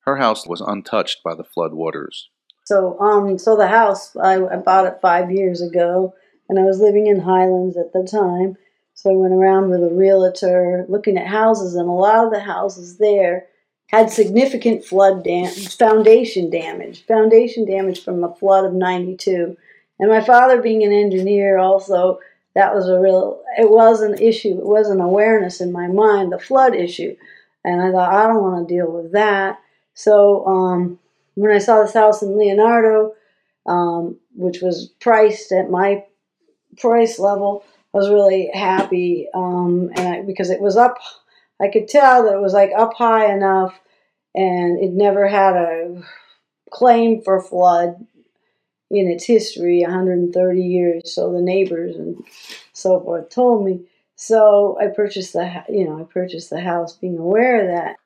Her 0.00 0.16
house 0.16 0.46
was 0.46 0.60
untouched 0.60 1.22
by 1.24 1.34
the 1.34 1.44
flood 1.44 1.72
waters. 1.72 2.28
So, 2.66 3.00
um, 3.00 3.38
so 3.38 3.56
the 3.56 3.68
house 3.68 4.14
I, 4.14 4.34
I 4.34 4.56
bought 4.56 4.84
it 4.84 4.98
five 5.00 5.30
years 5.30 5.62
ago, 5.62 6.12
and 6.46 6.58
I 6.58 6.64
was 6.64 6.78
living 6.78 7.06
in 7.06 7.20
Highlands 7.20 7.78
at 7.78 7.94
the 7.94 8.04
time. 8.06 8.58
So 8.92 9.12
I 9.12 9.16
went 9.16 9.32
around 9.32 9.70
with 9.70 9.82
a 9.82 9.94
realtor 9.94 10.84
looking 10.90 11.16
at 11.16 11.26
houses, 11.26 11.74
and 11.74 11.88
a 11.88 11.92
lot 11.92 12.26
of 12.26 12.34
the 12.34 12.40
houses 12.40 12.98
there 12.98 13.46
had 13.86 14.10
significant 14.10 14.84
flood 14.84 15.24
damage, 15.24 15.74
foundation 15.74 16.50
damage, 16.50 17.06
foundation 17.06 17.64
damage 17.64 18.04
from 18.04 18.20
the 18.20 18.28
flood 18.28 18.66
of 18.66 18.74
'92. 18.74 19.56
And 19.98 20.10
my 20.10 20.20
father, 20.20 20.60
being 20.60 20.84
an 20.84 20.92
engineer, 20.92 21.56
also 21.56 22.18
that 22.56 22.74
was 22.74 22.88
a 22.88 22.98
real 22.98 23.42
it 23.58 23.70
was 23.70 24.00
an 24.00 24.14
issue 24.18 24.58
it 24.58 24.64
was 24.66 24.88
an 24.88 25.00
awareness 25.00 25.60
in 25.60 25.70
my 25.70 25.86
mind 25.86 26.32
the 26.32 26.38
flood 26.38 26.74
issue. 26.74 27.14
And 27.64 27.80
i 27.82 27.92
thought 27.92 28.12
i 28.12 28.26
don't 28.26 28.42
want 28.42 28.66
to 28.66 28.74
deal 28.74 28.90
with 28.90 29.12
that. 29.12 29.60
So 29.94 30.44
um, 30.46 30.98
when 31.34 31.52
i 31.54 31.58
saw 31.58 31.82
this 31.82 31.94
house 31.94 32.22
in 32.22 32.36
leonardo 32.36 33.14
um, 33.66 34.16
which 34.34 34.60
was 34.60 34.88
priced 35.00 35.52
at 35.52 35.70
my 35.70 36.04
price 36.78 37.18
level 37.18 37.64
i 37.94 37.98
was 37.98 38.10
really 38.10 38.50
happy 38.52 39.28
um, 39.34 39.90
and 39.94 40.08
I, 40.08 40.22
because 40.22 40.50
it 40.50 40.60
was 40.60 40.76
up 40.76 40.98
i 41.60 41.68
could 41.68 41.88
tell 41.88 42.24
that 42.24 42.34
it 42.34 42.40
was 42.40 42.54
like 42.54 42.72
up 42.76 42.94
high 42.94 43.32
enough 43.32 43.78
and 44.34 44.82
it 44.82 44.92
never 44.92 45.28
had 45.28 45.56
a 45.56 46.02
claim 46.70 47.22
for 47.22 47.42
flood 47.42 48.06
in 48.90 49.08
its 49.08 49.24
history 49.24 49.82
130 49.82 50.60
years 50.62 51.14
so 51.14 51.32
the 51.32 51.40
neighbors 51.40 51.96
and 51.96 52.16
so 52.72 53.00
forth 53.00 53.28
told 53.30 53.64
me 53.64 53.80
so 54.14 54.78
i 54.80 54.86
purchased 54.86 55.32
the 55.32 55.64
you 55.68 55.84
know 55.84 55.98
i 56.00 56.04
purchased 56.04 56.50
the 56.50 56.60
house 56.60 56.96
being 56.96 57.18
aware 57.18 57.60
of 57.62 57.66
that 57.66 57.96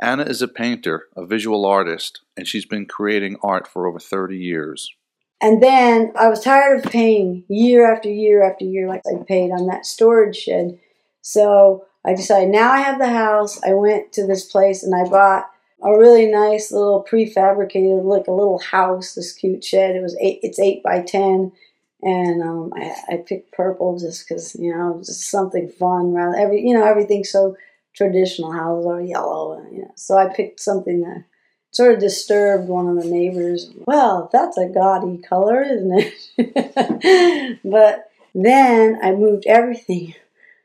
anna 0.00 0.22
is 0.22 0.40
a 0.42 0.48
painter 0.48 1.08
a 1.16 1.26
visual 1.26 1.66
artist 1.66 2.20
and 2.36 2.46
she's 2.46 2.64
been 2.66 2.86
creating 2.86 3.36
art 3.42 3.66
for 3.66 3.86
over 3.86 3.98
30 3.98 4.36
years 4.36 4.94
And 5.42 5.62
then 5.62 6.12
I 6.16 6.28
was 6.28 6.44
tired 6.44 6.84
of 6.84 6.92
paying 6.92 7.44
year 7.48 7.90
after 7.90 8.10
year 8.10 8.42
after 8.42 8.64
year, 8.66 8.86
like 8.86 9.02
I 9.06 9.22
paid 9.24 9.50
on 9.50 9.66
that 9.68 9.86
storage 9.86 10.36
shed. 10.36 10.78
So 11.22 11.86
I 12.04 12.14
decided 12.14 12.50
now 12.50 12.70
I 12.70 12.80
have 12.80 12.98
the 12.98 13.08
house. 13.08 13.58
I 13.62 13.72
went 13.72 14.12
to 14.12 14.26
this 14.26 14.44
place 14.44 14.82
and 14.82 14.94
I 14.94 15.08
bought 15.08 15.50
a 15.82 15.96
really 15.96 16.26
nice 16.26 16.72
little 16.72 17.06
prefabricated, 17.08 18.04
like 18.04 18.26
a 18.26 18.32
little 18.32 18.58
house, 18.58 19.14
this 19.14 19.32
cute 19.32 19.64
shed. 19.64 19.96
It 19.96 20.02
was 20.02 20.16
eight, 20.20 20.40
it's 20.42 20.58
eight 20.58 20.82
by 20.82 21.02
ten, 21.02 21.52
and 22.02 22.42
um, 22.42 22.72
I, 22.74 22.94
I 23.08 23.16
picked 23.18 23.52
purple 23.52 23.98
just 23.98 24.28
because 24.28 24.54
you 24.56 24.74
know 24.74 24.98
just 24.98 25.30
something 25.30 25.68
fun. 25.68 26.12
Rather 26.12 26.36
every 26.36 26.62
you 26.66 26.74
know 26.74 26.84
everything's 26.84 27.30
so 27.30 27.56
traditional. 27.94 28.52
Houses 28.52 28.86
are 28.86 29.00
yellow, 29.00 29.58
and, 29.58 29.74
you 29.74 29.82
know. 29.82 29.92
So 29.96 30.18
I 30.18 30.32
picked 30.32 30.60
something 30.60 31.00
that 31.00 31.24
sort 31.70 31.94
of 31.94 32.00
disturbed 32.00 32.68
one 32.68 32.88
of 32.88 33.02
the 33.02 33.10
neighbors. 33.10 33.70
Well, 33.86 34.28
that's 34.32 34.58
a 34.58 34.68
gaudy 34.68 35.18
color, 35.18 35.62
isn't 35.62 36.14
it? 36.36 37.60
but 37.64 38.10
then 38.34 38.98
I 39.02 39.12
moved 39.12 39.46
everything, 39.46 40.14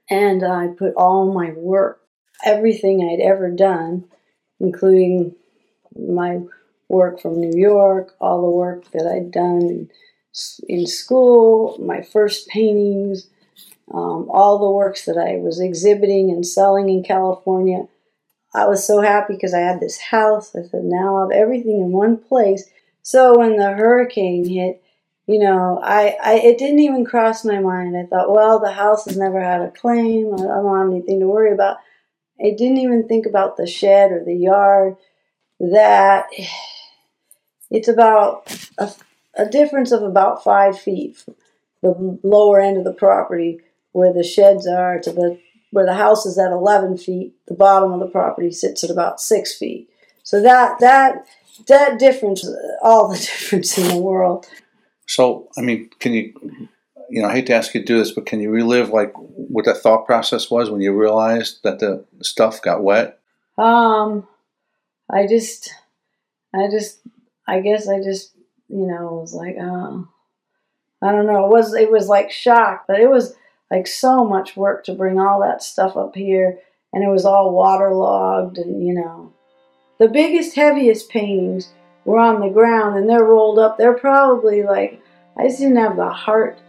and 0.10 0.44
I 0.44 0.68
put 0.68 0.94
all 0.96 1.34
my 1.34 1.52
work, 1.52 2.02
everything 2.44 3.02
I'd 3.02 3.26
ever 3.26 3.50
done 3.50 4.10
including 4.60 5.36
my 5.98 6.42
work 6.90 7.20
from 7.20 7.40
New 7.40 7.58
York, 7.58 8.16
all 8.20 8.42
the 8.42 8.50
work 8.50 8.90
that 8.92 9.08
I'd 9.08 9.32
done 9.32 9.90
in, 10.68 10.88
school, 10.88 11.78
my 11.80 12.02
first 12.02 12.48
paintings, 12.50 13.28
um, 13.94 14.28
all 14.30 14.60
the 14.60 14.70
works 14.70 15.06
that 15.06 15.18
I 15.18 15.38
was 15.38 15.60
exhibiting 15.60 16.30
and 16.30 16.46
selling 16.46 16.90
in 16.90 17.04
California. 17.04 17.88
I 18.54 18.66
was 18.68 18.86
so 18.86 19.02
happy 19.02 19.34
because 19.34 19.54
I 19.54 19.60
had 19.60 19.80
this 19.80 20.00
house. 20.00 20.56
I 20.56 20.64
said, 20.64 20.84
now 20.84 21.18
I 21.18 21.22
have 21.22 21.32
everything 21.32 21.80
in 21.80 21.92
one 21.92 22.18
place. 22.18 22.70
So 23.02 23.38
when 23.38 23.58
the 23.58 23.72
hurricane 23.72 24.48
hit, 24.48 24.82
you 25.28 25.40
know, 25.40 25.80
I, 25.84 26.16
I 26.24 26.34
it 26.36 26.58
didn't 26.58 26.80
even 26.80 27.06
cross 27.06 27.44
my 27.44 27.60
mind. 27.60 27.98
I 27.98 28.06
thought, 28.06 28.32
well, 28.32 28.60
the 28.60 28.72
house 28.72 29.06
has 29.06 29.18
never 29.18 29.42
had 29.42 29.62
a 29.62 29.72
claim. 29.72 30.34
I 30.34 30.38
don't 30.38 30.78
have 30.78 30.92
anything 30.92 31.20
to 31.20 31.28
worry 31.28 31.52
about. 31.52 31.78
I 32.40 32.52
didn't 32.52 32.78
even 32.78 33.08
think 33.08 33.26
about 33.26 33.58
the 33.58 33.68
shed 33.68 34.12
or 34.12 34.24
the 34.24 34.36
yard. 34.36 34.98
That 35.60 36.26
it's 37.72 37.88
about 37.88 38.52
a, 38.78 38.92
a 39.36 39.46
difference 39.46 39.92
of 39.92 40.04
about 40.04 40.44
five 40.44 40.78
feet, 40.78 41.24
the 41.82 42.20
lower 42.24 42.60
end 42.60 42.78
of 42.78 42.84
the 42.84 42.94
property 42.94 43.62
where 43.94 44.12
the 44.12 44.24
sheds 44.24 44.68
are 44.68 45.00
to 45.00 45.12
the 45.12 45.40
where 45.72 45.86
the 45.86 45.94
house 45.94 46.26
is 46.26 46.38
at 46.38 46.52
11 46.52 46.98
feet. 46.98 47.34
The 47.48 47.54
bottom 47.54 47.92
of 47.92 48.00
the 48.00 48.08
property 48.08 48.52
sits 48.52 48.84
at 48.84 48.90
about 48.90 49.20
six 49.20 49.54
feet. 49.58 49.90
So 50.24 50.42
that 50.42 50.80
that 50.80 51.26
that 51.68 52.00
difference, 52.00 52.48
all 52.82 53.08
the 53.08 53.18
difference 53.20 53.78
in 53.78 53.88
the 53.88 54.02
world. 54.02 54.48
So, 55.08 55.50
I 55.58 55.62
mean, 55.62 55.90
can 56.00 56.14
you 56.14 56.68
you 57.10 57.22
know, 57.22 57.30
I 57.30 57.34
hate 57.34 57.48
to 57.48 57.54
ask 57.54 57.74
you 57.74 57.82
to 57.82 57.86
do 57.86 57.98
this, 57.98 58.12
but 58.12 58.26
can 58.26 58.40
you 58.40 58.50
relive 58.50 58.90
like 58.90 59.14
what 59.16 59.66
that 59.66 59.78
thought 59.78 60.06
process 60.06 60.50
was 60.50 60.70
when 60.70 60.82
you 60.82 60.94
realized 60.94 61.64
that 61.64 61.80
the 61.80 62.06
stuff 62.22 62.62
got 62.62 62.84
wet? 62.84 63.20
Um, 63.58 64.28
I 65.10 65.28
just, 65.28 65.74
I 66.54 66.68
just, 66.70 67.00
I 67.48 67.62
guess 67.62 67.88
I 67.88 68.02
just, 68.02 68.34
you 68.68 68.88
know, 68.88 69.20
was 69.22 69.34
like, 69.34 69.56
oh, 69.60 70.08
I 71.02 71.12
don't 71.12 71.28
know. 71.28 71.46
It 71.46 71.52
was, 71.52 71.74
it 71.74 71.92
was 71.92 72.08
like 72.08 72.32
shock, 72.32 72.86
but 72.88 73.00
it 73.00 73.10
was 73.10 73.36
like 73.72 73.88
so 73.88 74.26
much 74.26 74.58
work 74.58 74.84
to 74.86 74.94
bring 74.94 75.20
all 75.20 75.42
that 75.42 75.64
stuff 75.64 75.96
up 75.96 76.16
here, 76.16 76.60
and 76.94 77.04
it 77.04 77.10
was 77.10 77.26
all 77.26 77.54
waterlogged, 77.54 78.58
and 78.58 78.86
you 78.86 78.94
know, 78.94 79.34
the 80.00 80.08
biggest, 80.08 80.56
heaviest 80.56 81.10
paintings 81.10 81.72
were 82.04 82.20
on 82.20 82.42
the 82.42 82.50
ground, 82.50 82.98
and 82.98 83.10
they're 83.10 83.24
rolled 83.24 83.60
up. 83.60 83.78
They're 83.78 83.98
probably 83.98 84.64
like, 84.64 85.02
I 85.38 85.48
just 85.48 85.60
didn't 85.60 85.78
have 85.78 85.96
the 85.96 86.10
heart 86.10 86.60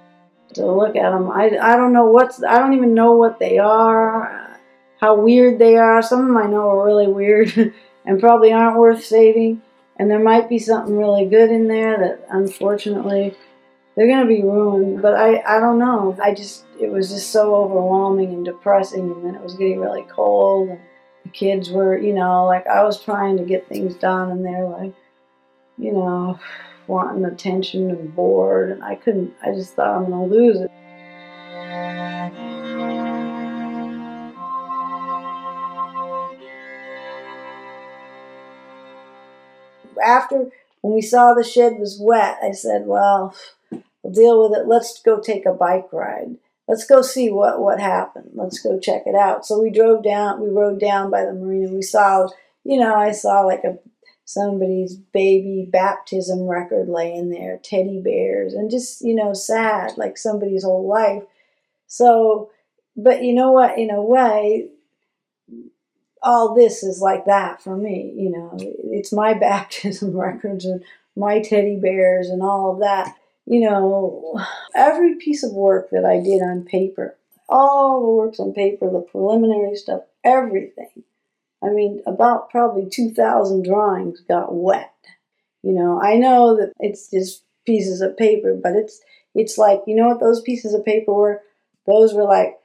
to 0.57 0.71
look 0.71 0.97
at 0.97 1.11
them. 1.11 1.31
I, 1.31 1.57
I 1.61 1.77
don't 1.77 1.93
know 1.93 2.07
what's, 2.07 2.43
I 2.43 2.59
don't 2.59 2.75
even 2.75 2.95
know 2.95 3.13
what 3.13 3.39
they 3.39 3.59
are, 3.59 4.53
uh, 4.53 4.57
how 5.01 5.21
weird 5.21 5.59
they 5.59 5.77
are. 5.77 6.03
Some 6.03 6.21
of 6.21 6.27
them 6.27 6.37
I 6.37 6.47
know 6.47 6.69
are 6.71 6.85
really 6.85 7.07
weird 7.07 7.75
and 8.05 8.21
probably 8.21 8.53
aren't 8.53 8.79
worth 8.79 9.05
saving. 9.05 9.63
And 9.99 10.11
there 10.11 10.23
might 10.23 10.49
be 10.49 10.59
something 10.59 10.97
really 10.97 11.27
good 11.27 11.51
in 11.51 11.69
there 11.69 11.97
that 11.99 12.27
unfortunately 12.31 13.35
they're 13.95 14.07
going 14.07 14.27
to 14.27 14.35
be 14.35 14.43
ruined. 14.43 15.01
But 15.01 15.15
I, 15.15 15.43
I 15.47 15.61
don't 15.61 15.79
know. 15.79 16.17
I 16.23 16.35
just, 16.35 16.65
it 16.79 16.91
was 16.91 17.09
just 17.09 17.31
so 17.31 17.55
overwhelming 17.55 18.35
and 18.35 18.45
depressing. 18.45 19.11
And 19.11 19.25
then 19.25 19.35
it 19.35 19.43
was 19.43 19.55
getting 19.55 19.81
really 19.81 20.07
cold. 20.11 20.69
And 20.69 20.81
the 21.25 21.31
kids 21.31 21.71
were, 21.71 21.97
you 21.97 22.13
know, 22.13 22.45
like 22.47 22.67
I 22.67 22.83
was 22.83 23.03
trying 23.03 23.39
to 23.39 23.45
get 23.45 23.69
things 23.69 23.95
done 23.95 24.31
and 24.31 24.45
they're 24.45 24.67
like, 24.67 24.93
you 25.79 25.93
know, 25.93 26.39
wanting 26.89 27.25
attention 27.25 27.91
and 27.91 28.15
bored, 28.15 28.71
and 28.71 28.85
I 28.85 28.95
couldn't, 28.95 29.35
I 29.43 29.53
just 29.53 29.75
thought 29.75 29.97
I'm 29.97 30.11
going 30.11 30.31
to 30.31 30.37
lose 30.37 30.61
it. 30.61 30.71
After, 40.05 40.51
when 40.83 40.95
we 40.95 41.03
saw 41.03 41.35
the 41.35 41.43
shed 41.43 41.79
was 41.79 41.99
wet, 42.01 42.39
I 42.43 42.53
said, 42.53 42.87
well, 42.87 43.35
we'll 43.71 44.13
deal 44.13 44.49
with 44.49 44.59
it. 44.59 44.69
Let's 44.69 45.03
go 45.03 45.21
take 45.21 45.47
a 45.47 45.53
bike 45.53 45.93
ride. 45.93 46.37
Let's 46.69 46.85
go 46.85 47.03
see 47.03 47.31
what, 47.31 47.61
what 47.61 47.81
happened. 47.81 48.31
Let's 48.35 48.59
go 48.61 48.79
check 48.79 49.03
it 49.07 49.15
out. 49.15 49.47
So 49.47 49.61
we 49.61 49.71
drove 49.71 50.03
down, 50.05 50.41
we 50.41 50.49
rode 50.49 50.81
down 50.81 51.11
by 51.11 51.25
the 51.25 51.33
marina. 51.33 51.73
We 51.73 51.83
saw, 51.83 52.29
you 52.65 52.79
know, 52.79 52.95
I 52.95 53.13
saw 53.13 53.41
like 53.41 53.65
a 53.65 53.79
somebody's 54.27 54.97
baby 54.97 55.69
baptism 55.71 56.49
record 56.49 56.89
laying 56.89 57.31
there, 57.31 57.59
teddy 57.63 58.01
bears, 58.01 58.55
and 58.55 58.71
just, 58.71 59.01
you 59.01 59.15
know, 59.15 59.33
sad, 59.33 59.97
like 59.97 60.19
somebody's 60.19 60.65
whole 60.65 60.87
life. 60.87 61.23
So, 61.87 62.51
but 62.97 63.23
you 63.23 63.33
know 63.33 63.53
what? 63.53 63.79
In 63.79 63.89
a 63.89 64.03
way, 64.03 64.69
all 66.23 66.57
this 66.57 66.83
is 66.83 67.01
like 67.01 67.27
that 67.27 67.63
for 67.63 67.77
me. 67.77 68.13
You 68.17 68.31
know, 68.31 68.57
it's 68.59 69.13
my 69.13 69.33
baptism 69.39 70.15
records 70.15 70.65
and 70.65 70.85
my 71.15 71.41
teddy 71.41 71.77
bears 71.77 72.29
and 72.29 72.43
all 72.43 72.73
of 72.75 72.81
that. 72.81 73.15
You 73.47 73.61
know, 73.61 74.45
every 74.75 75.15
piece 75.15 75.45
of 75.45 75.53
work 75.53 75.91
that 75.91 76.05
I 76.05 76.19
did 76.19 76.43
on 76.43 76.65
paper, 76.65 77.17
all 77.49 78.01
the 78.01 78.09
works 78.09 78.41
on 78.41 78.53
paper, 78.53 78.91
the 78.91 79.03
preliminary 79.03 79.77
stuff, 79.77 80.03
everything 80.25 81.05
I 81.63 81.69
mean, 81.69 82.03
about 82.07 82.51
probably 82.51 82.89
2,000 82.89 83.65
drawings 83.65 84.21
got 84.21 84.55
wet. 84.55 84.93
You 85.63 85.73
know, 85.73 86.01
I 86.01 86.15
know 86.15 86.57
that 86.57 86.73
it's 86.79 87.11
just 87.11 87.43
pieces 87.65 88.01
of 88.01 88.17
paper, 88.17 88.55
but 88.61 88.75
it's 88.77 89.01
it's 89.35 89.59
like 89.59 89.83
you 89.87 89.95
know 89.95 90.09
what 90.09 90.21
those 90.21 90.41
pieces 90.41 90.73
of 90.75 90.85
paper 90.85 91.13
were? 91.13 91.43
Those 91.87 92.15
were 92.15 92.25
like 92.25 92.59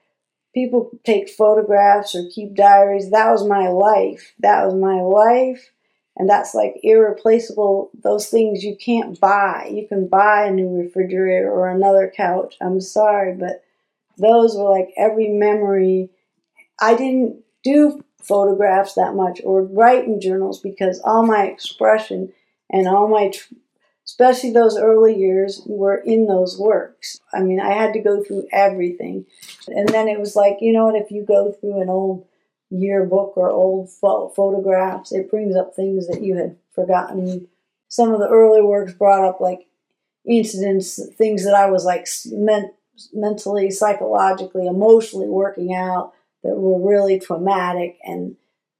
people 0.54 0.92
take 1.04 1.30
photographs 1.30 2.16
or 2.16 2.30
keep 2.34 2.56
diaries. 2.56 3.10
That 3.10 3.32
was 3.32 3.48
my 3.48 3.68
life. 3.70 4.34
That 4.40 4.66
was 4.66 4.76
my 4.76 5.02
life. 5.02 5.72
And 6.18 6.30
that's 6.30 6.54
like 6.54 6.76
irreplaceable. 6.84 7.90
Those 8.04 8.28
things 8.28 8.64
you 8.64 8.76
can't 8.76 9.20
buy. 9.20 9.70
You 9.72 9.88
can 9.88 10.08
buy 10.08 10.46
a 10.46 10.52
new 10.52 10.70
refrigerator 10.78 11.50
or 11.50 11.70
another 11.70 12.12
couch. 12.16 12.56
I'm 12.62 12.82
sorry, 12.82 13.34
but 13.36 13.64
those 14.18 14.56
were 14.56 14.70
like 14.70 14.90
every 14.98 15.30
memory. 15.30 16.10
I 16.80 16.96
didn't 16.96 17.44
do 17.64 18.04
photographs 18.24 18.94
that 18.94 19.16
much 19.16 19.42
or 19.44 19.64
write 19.64 20.06
in 20.06 20.22
journals 20.22 20.60
because 20.60 21.00
all 21.02 21.26
my 21.26 21.46
expression 21.46 22.32
and 22.70 22.88
all 22.88 23.08
my, 23.08 23.32
especially 24.06 24.52
those 24.52 24.78
early 24.78 25.18
years, 25.18 25.62
were 25.66 25.98
in 25.98 26.28
those 26.28 26.58
works. 26.58 27.20
I 27.34 27.42
mean, 27.42 27.60
I 27.60 27.74
had 27.74 27.94
to 27.94 28.00
go 28.00 28.24
through 28.24 28.48
everything. 28.52 29.26
And 29.68 29.90
then 29.90 30.08
it 30.08 30.20
was 30.20 30.36
like, 30.36 30.58
you 30.62 30.72
know 30.72 30.86
what, 30.86 31.02
if 31.02 31.12
you 31.12 31.26
go 31.26 31.52
through 31.52 31.82
an 31.82 31.90
old 31.90 32.26
yearbook 32.70 33.34
or 33.36 33.52
old 33.52 33.90
photographs, 33.92 35.12
it 35.12 35.30
brings 35.30 35.56
up 35.56 35.76
things 35.76 36.08
that 36.08 36.22
you 36.22 36.36
had 36.36 36.56
forgotten. 36.74 37.48
Some 37.90 38.14
of 38.14 38.20
the 38.20 38.30
early 38.30 38.62
works 38.62 38.94
brought 38.94 39.28
up 39.28 39.42
like 39.42 39.68
incidents, 40.26 41.00
things 41.18 41.44
that 41.44 41.56
I 41.56 41.70
was 41.70 41.84
like 41.84 42.08
meant 42.28 42.74
mentally, 43.14 43.72
psychologically, 43.72 44.68
emotionally 44.68 45.28
working 45.28 45.74
out 45.74 46.14
that 46.44 46.56
were 46.56 46.90
really 46.90 47.20
traumatic 47.20 47.98
and 48.04 48.36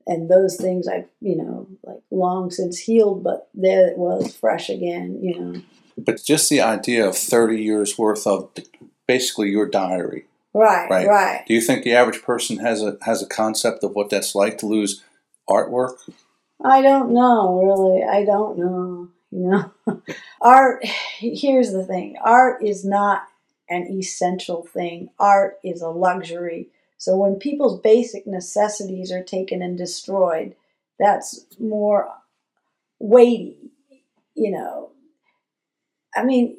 and 0.08 0.30
those 0.30 0.58
things 0.58 0.88
I've 0.88 1.08
you 1.20 1.36
know 1.36 1.68
like 1.84 2.02
long 2.10 2.52
since 2.52 2.80
healed, 2.80 3.24
but 3.24 3.50
there 3.54 3.88
it 3.88 3.98
was 3.98 4.36
fresh 4.36 4.70
again, 4.70 5.20
you 5.22 5.40
know. 5.40 5.62
But 5.98 6.24
just 6.24 6.50
the 6.50 6.62
idea 6.62 7.08
of 7.08 7.18
thirty 7.18 7.62
years 7.62 7.98
worth 7.98 8.26
of 8.26 8.50
basically 9.08 9.50
your 9.50 9.68
diary. 9.68 10.26
Right, 10.54 10.90
right, 10.90 11.08
right. 11.08 11.44
Do 11.48 11.54
you 11.54 11.62
think 11.62 11.84
the 11.84 11.94
average 11.94 12.22
person 12.24 12.58
has 12.58 12.82
a 12.82 12.98
has 13.04 13.22
a 13.22 13.28
concept 13.28 13.84
of 13.84 13.94
what 13.94 14.10
that's 14.10 14.36
like 14.36 14.58
to 14.60 14.66
lose 14.66 15.04
artwork? 15.50 15.98
I 16.64 16.82
don't 16.82 17.12
know, 17.12 17.62
really. 17.64 18.04
I 18.04 18.26
don't 18.26 18.58
know. 18.58 19.10
You 19.32 19.72
know, 19.88 20.04
art. 20.42 20.86
Here's 20.86 21.72
the 21.72 21.86
thing: 21.86 22.16
art 22.24 22.64
is 22.64 22.84
not 22.84 23.24
an 23.70 23.88
essential 23.90 24.64
thing. 24.64 25.10
Art 25.18 25.58
is 25.64 25.82
a 25.82 25.90
luxury 25.90 26.68
so 27.02 27.18
when 27.18 27.38
people's 27.38 27.82
basic 27.82 28.28
necessities 28.28 29.12
are 29.12 29.24
taken 29.24 29.64
and 29.64 29.76
destroyed, 29.76 30.54
that's 31.00 31.48
more 31.60 32.14
weighty, 33.00 33.72
you 34.36 34.52
know. 34.52 34.92
I 36.16 36.24
mean, 36.24 36.58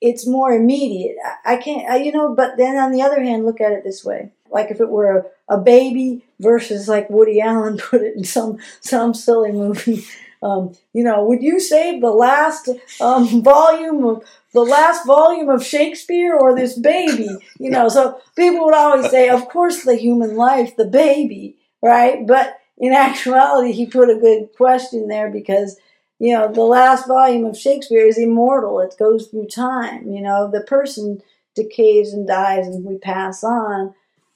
it's 0.00 0.26
more 0.26 0.50
immediate. 0.52 1.14
I, 1.44 1.58
can't, 1.58 1.88
I, 1.88 1.98
you 1.98 2.10
know, 2.10 2.34
but 2.34 2.56
then 2.56 2.76
on 2.76 2.90
the 2.90 3.02
other 3.02 3.22
hand, 3.22 3.46
look 3.46 3.60
at 3.60 3.70
it 3.70 3.84
this 3.84 4.04
way. 4.04 4.32
Like 4.50 4.72
if 4.72 4.80
it 4.80 4.88
were 4.88 5.30
a, 5.48 5.54
a 5.54 5.58
baby 5.58 6.24
versus 6.40 6.88
like 6.88 7.08
Woody 7.08 7.40
Allen 7.40 7.78
put 7.78 8.02
it 8.02 8.16
in 8.16 8.24
some, 8.24 8.58
some 8.80 9.14
silly 9.14 9.52
movie. 9.52 10.04
Um, 10.42 10.74
you 10.92 11.02
know, 11.02 11.24
would 11.24 11.42
you 11.42 11.60
save 11.60 12.00
the 12.00 12.10
last 12.10 12.68
um, 13.00 13.42
volume 13.42 14.04
of 14.04 14.24
the 14.52 14.60
last 14.60 15.06
volume 15.06 15.48
of 15.48 15.64
Shakespeare 15.64 16.34
or 16.34 16.54
this 16.54 16.78
baby? 16.78 17.28
You 17.58 17.70
know, 17.70 17.88
so 17.88 18.20
people 18.36 18.64
would 18.64 18.74
always 18.74 19.10
say, 19.10 19.28
of 19.28 19.48
course, 19.48 19.82
the 19.82 19.96
human 19.96 20.36
life, 20.36 20.76
the 20.76 20.86
baby, 20.86 21.56
right? 21.82 22.26
But 22.26 22.58
in 22.78 22.92
actuality, 22.94 23.72
he 23.72 23.86
put 23.86 24.10
a 24.10 24.20
good 24.20 24.50
question 24.56 25.08
there 25.08 25.30
because 25.30 25.78
you 26.18 26.32
know 26.32 26.50
the 26.50 26.62
last 26.62 27.06
volume 27.06 27.44
of 27.44 27.58
Shakespeare 27.58 28.06
is 28.06 28.18
immortal. 28.18 28.80
It 28.80 28.94
goes 28.98 29.26
through 29.28 29.48
time. 29.48 30.10
You 30.10 30.22
know, 30.22 30.50
the 30.50 30.62
person 30.62 31.22
decays 31.54 32.12
and 32.12 32.26
dies, 32.26 32.66
and 32.66 32.84
we 32.84 32.98
pass 32.98 33.42
on. 33.42 33.94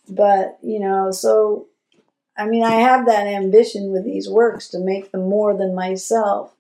But 0.09 0.59
you 0.63 0.81
know, 0.81 1.11
so 1.11 1.67
I 2.41 2.47
mean, 2.47 2.65
I 2.65 2.73
have 2.73 3.05
that 3.05 3.27
ambition 3.27 3.93
with 3.93 4.05
these 4.05 4.29
works 4.29 4.69
to 4.69 4.79
make 4.79 5.13
them 5.13 5.29
more 5.29 5.55
than 5.55 5.75
myself. 5.75 6.55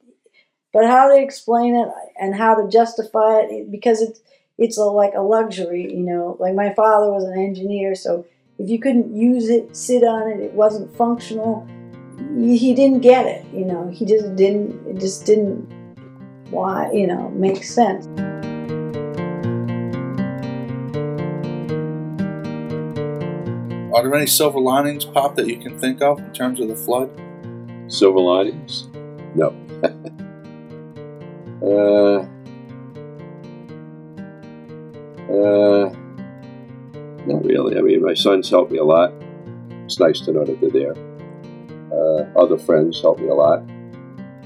But 0.75 0.87
how 0.87 1.09
to 1.09 1.21
explain 1.21 1.75
it 1.75 1.89
and 2.21 2.35
how 2.35 2.55
to 2.55 2.69
justify 2.69 3.41
it, 3.41 3.71
because 3.71 4.03
it's 4.03 4.21
it's 4.59 4.77
a, 4.77 4.85
like 4.85 5.15
a 5.15 5.23
luxury, 5.23 5.91
you 5.91 6.05
know. 6.05 6.37
Like 6.39 6.55
my 6.55 6.75
father 6.75 7.11
was 7.11 7.25
an 7.25 7.39
engineer, 7.39 7.95
so 7.95 8.27
if 8.59 8.69
you 8.69 8.79
couldn't 8.79 9.17
use 9.17 9.49
it, 9.49 9.75
sit 9.75 10.05
on 10.05 10.31
it, 10.31 10.41
it 10.41 10.53
wasn't 10.53 10.95
functional. 10.97 11.67
He 12.37 12.75
didn't 12.75 13.01
get 13.01 13.25
it, 13.27 13.45
you 13.55 13.65
know. 13.65 13.89
He 13.89 14.05
just 14.05 14.37
didn't. 14.37 14.87
It 14.87 15.01
just 15.01 15.25
didn't. 15.25 15.67
Why, 16.51 16.91
you 16.93 17.07
know, 17.07 17.31
make 17.31 17.65
sense. 17.65 18.07
Are 24.00 24.04
there 24.04 24.14
any 24.14 24.26
silver 24.26 24.59
linings, 24.59 25.04
Pop, 25.04 25.37
that 25.37 25.47
you 25.47 25.59
can 25.59 25.78
think 25.78 26.00
of 26.00 26.21
in 26.21 26.33
terms 26.33 26.59
of 26.59 26.69
the 26.69 26.75
flood? 26.75 27.11
Silver 27.87 28.19
linings? 28.19 28.88
No. 29.35 29.49
uh, 31.62 32.21
uh, 35.30 35.95
not 37.26 37.45
really. 37.45 37.76
I 37.76 37.83
mean, 37.83 38.02
my 38.02 38.14
sons 38.14 38.49
helped 38.49 38.73
me 38.73 38.78
a 38.78 38.85
lot. 38.85 39.12
It's 39.85 40.00
nice 40.00 40.21
to 40.21 40.33
know 40.33 40.47
that 40.47 40.59
they're 40.62 40.71
there. 40.71 40.95
Uh, 41.92 42.25
other 42.42 42.57
friends 42.57 43.02
helped 43.02 43.21
me 43.21 43.28
a 43.28 43.35
lot. 43.35 43.59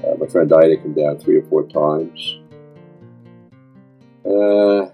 Uh, 0.03 0.17
my 0.19 0.27
friend 0.27 0.51
Ida 0.51 0.75
came 0.81 0.95
down 0.95 1.17
three 1.17 1.37
or 1.37 1.43
four 1.43 1.63
times. 1.63 2.39
Uh, 4.25 4.89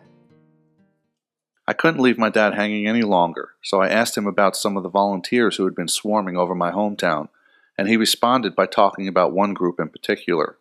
I 1.72 1.74
couldn't 1.74 2.02
leave 2.02 2.18
my 2.18 2.30
dad 2.30 2.54
hanging 2.54 2.86
any 2.86 3.02
longer, 3.02 3.52
so 3.64 3.82
I 3.82 3.88
asked 3.88 4.18
him 4.18 4.28
about 4.28 4.58
some 4.58 4.76
of 4.76 4.84
the 4.84 4.90
volunteers 4.90 5.56
who 5.56 5.64
had 5.64 5.74
been 5.74 5.88
swarming 5.88 6.36
over 6.36 6.54
my 6.54 6.70
hometown, 6.70 7.30
and 7.78 7.88
he 7.88 7.96
responded 7.96 8.58
by 8.58 8.66
talking 8.66 9.08
about 9.08 9.32
one 9.32 9.54
group 9.54 9.80
in 9.80 9.88
particular. 9.88 10.58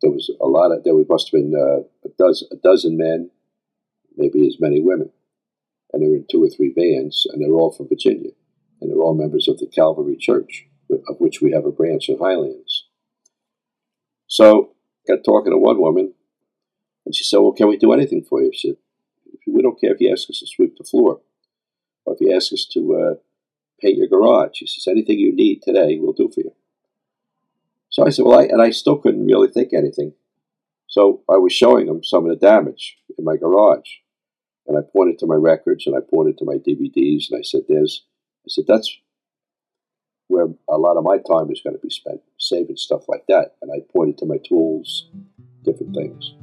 there 0.00 0.12
was 0.12 0.30
a 0.40 0.46
lot 0.46 0.70
of 0.70 0.84
there 0.84 0.94
must 1.08 1.32
have 1.32 1.40
been 1.40 1.52
uh, 1.52 1.80
a 2.04 2.10
dozen 2.16 2.46
a 2.52 2.56
dozen 2.62 2.96
men, 2.96 3.32
maybe 4.16 4.46
as 4.46 4.60
many 4.60 4.80
women, 4.80 5.10
and 5.92 6.00
they 6.00 6.06
were 6.06 6.14
in 6.14 6.26
two 6.30 6.44
or 6.44 6.48
three 6.48 6.70
bands, 6.70 7.26
and 7.32 7.42
they're 7.42 7.58
all 7.58 7.72
from 7.72 7.88
Virginia, 7.88 8.30
and 8.80 8.88
they're 8.88 9.02
all 9.02 9.16
members 9.16 9.48
of 9.48 9.58
the 9.58 9.66
Calvary 9.66 10.16
Church, 10.16 10.64
of 11.08 11.16
which 11.18 11.40
we 11.42 11.50
have 11.50 11.64
a 11.64 11.72
branch 11.72 12.08
in 12.08 12.18
Highlands. 12.18 12.86
So 14.28 14.76
got 15.08 15.24
talking 15.24 15.50
to 15.50 15.58
one 15.58 15.80
woman, 15.80 16.14
and 17.04 17.12
she 17.16 17.24
said, 17.24 17.38
"Well, 17.38 17.50
can 17.50 17.66
we 17.66 17.76
do 17.76 17.92
anything 17.92 18.22
for 18.22 18.40
you?" 18.40 18.52
She 18.54 18.68
said, 18.68 18.76
"We 19.46 19.62
don't 19.62 19.80
care 19.80 19.92
if 19.92 20.00
you 20.00 20.12
ask 20.12 20.28
us 20.30 20.40
to 20.40 20.46
sweep 20.46 20.76
the 20.76 20.84
floor, 20.84 21.20
or 22.04 22.14
if 22.14 22.20
you 22.20 22.34
ask 22.34 22.52
us 22.52 22.66
to 22.72 22.94
uh, 22.94 23.14
paint 23.80 23.98
your 23.98 24.08
garage." 24.08 24.58
He 24.58 24.66
says, 24.66 24.86
"Anything 24.86 25.18
you 25.18 25.34
need 25.34 25.62
today, 25.62 25.98
we'll 26.00 26.12
do 26.12 26.30
for 26.32 26.40
you." 26.40 26.52
So 27.96 28.06
I 28.06 28.10
said, 28.10 28.26
well, 28.26 28.40
I, 28.40 28.42
and 28.44 28.60
I 28.60 28.70
still 28.72 28.98
couldn't 28.98 29.24
really 29.24 29.48
think 29.48 29.72
anything. 29.72 30.12
So 30.86 31.22
I 31.30 31.38
was 31.38 31.54
showing 31.54 31.88
him 31.88 32.04
some 32.04 32.24
of 32.24 32.30
the 32.30 32.46
damage 32.46 32.98
in 33.16 33.24
my 33.24 33.36
garage. 33.36 33.88
And 34.66 34.76
I 34.76 34.82
pointed 34.82 35.18
to 35.20 35.26
my 35.26 35.34
records 35.34 35.86
and 35.86 35.96
I 35.96 36.00
pointed 36.00 36.36
to 36.38 36.44
my 36.44 36.56
DVDs 36.56 37.30
and 37.30 37.38
I 37.38 37.42
said, 37.42 37.62
there's, 37.68 38.04
I 38.44 38.48
said, 38.48 38.64
that's 38.68 38.94
where 40.28 40.48
a 40.68 40.76
lot 40.76 40.98
of 40.98 41.04
my 41.04 41.16
time 41.16 41.50
is 41.50 41.62
going 41.62 41.74
to 41.74 41.82
be 41.82 41.88
spent, 41.88 42.20
saving 42.38 42.76
stuff 42.76 43.08
like 43.08 43.24
that. 43.28 43.52
And 43.62 43.70
I 43.72 43.80
pointed 43.90 44.18
to 44.18 44.26
my 44.26 44.36
tools, 44.46 45.08
different 45.64 45.94
things. 45.94 46.34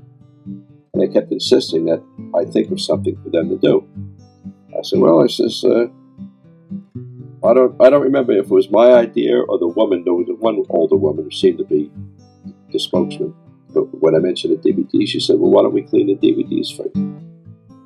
And 0.93 1.01
they 1.01 1.11
kept 1.11 1.31
insisting 1.31 1.85
that 1.85 2.03
I 2.35 2.45
think 2.45 2.69
of 2.69 2.79
something 2.79 3.17
for 3.23 3.29
them 3.31 3.49
to 3.49 3.57
do. 3.57 3.87
I 4.77 4.83
said, 4.83 4.99
well, 4.99 5.23
I 5.23 5.27
says, 5.27 5.63
uh, 5.65 5.87
I 7.43 7.53
don't 7.53 7.75
I 7.81 7.89
don't 7.89 8.03
remember 8.03 8.31
if 8.33 8.45
it 8.45 8.51
was 8.51 8.69
my 8.69 8.93
idea 8.93 9.39
or 9.39 9.57
the 9.57 9.67
woman, 9.67 10.03
there 10.03 10.13
was 10.13 10.27
one 10.39 10.63
older 10.69 10.95
woman 10.95 11.25
who 11.25 11.31
seemed 11.31 11.57
to 11.57 11.65
be 11.65 11.91
the 12.71 12.79
spokesman. 12.79 13.33
But 13.73 13.85
when 14.01 14.13
I 14.13 14.19
mentioned 14.19 14.53
the 14.61 14.71
DVD, 14.71 15.07
she 15.07 15.19
said, 15.19 15.39
Well, 15.39 15.49
why 15.49 15.63
don't 15.63 15.73
we 15.73 15.81
clean 15.81 16.07
the 16.07 16.15
DVDs 16.15 16.75
for 16.77 16.85
you? 16.93 17.19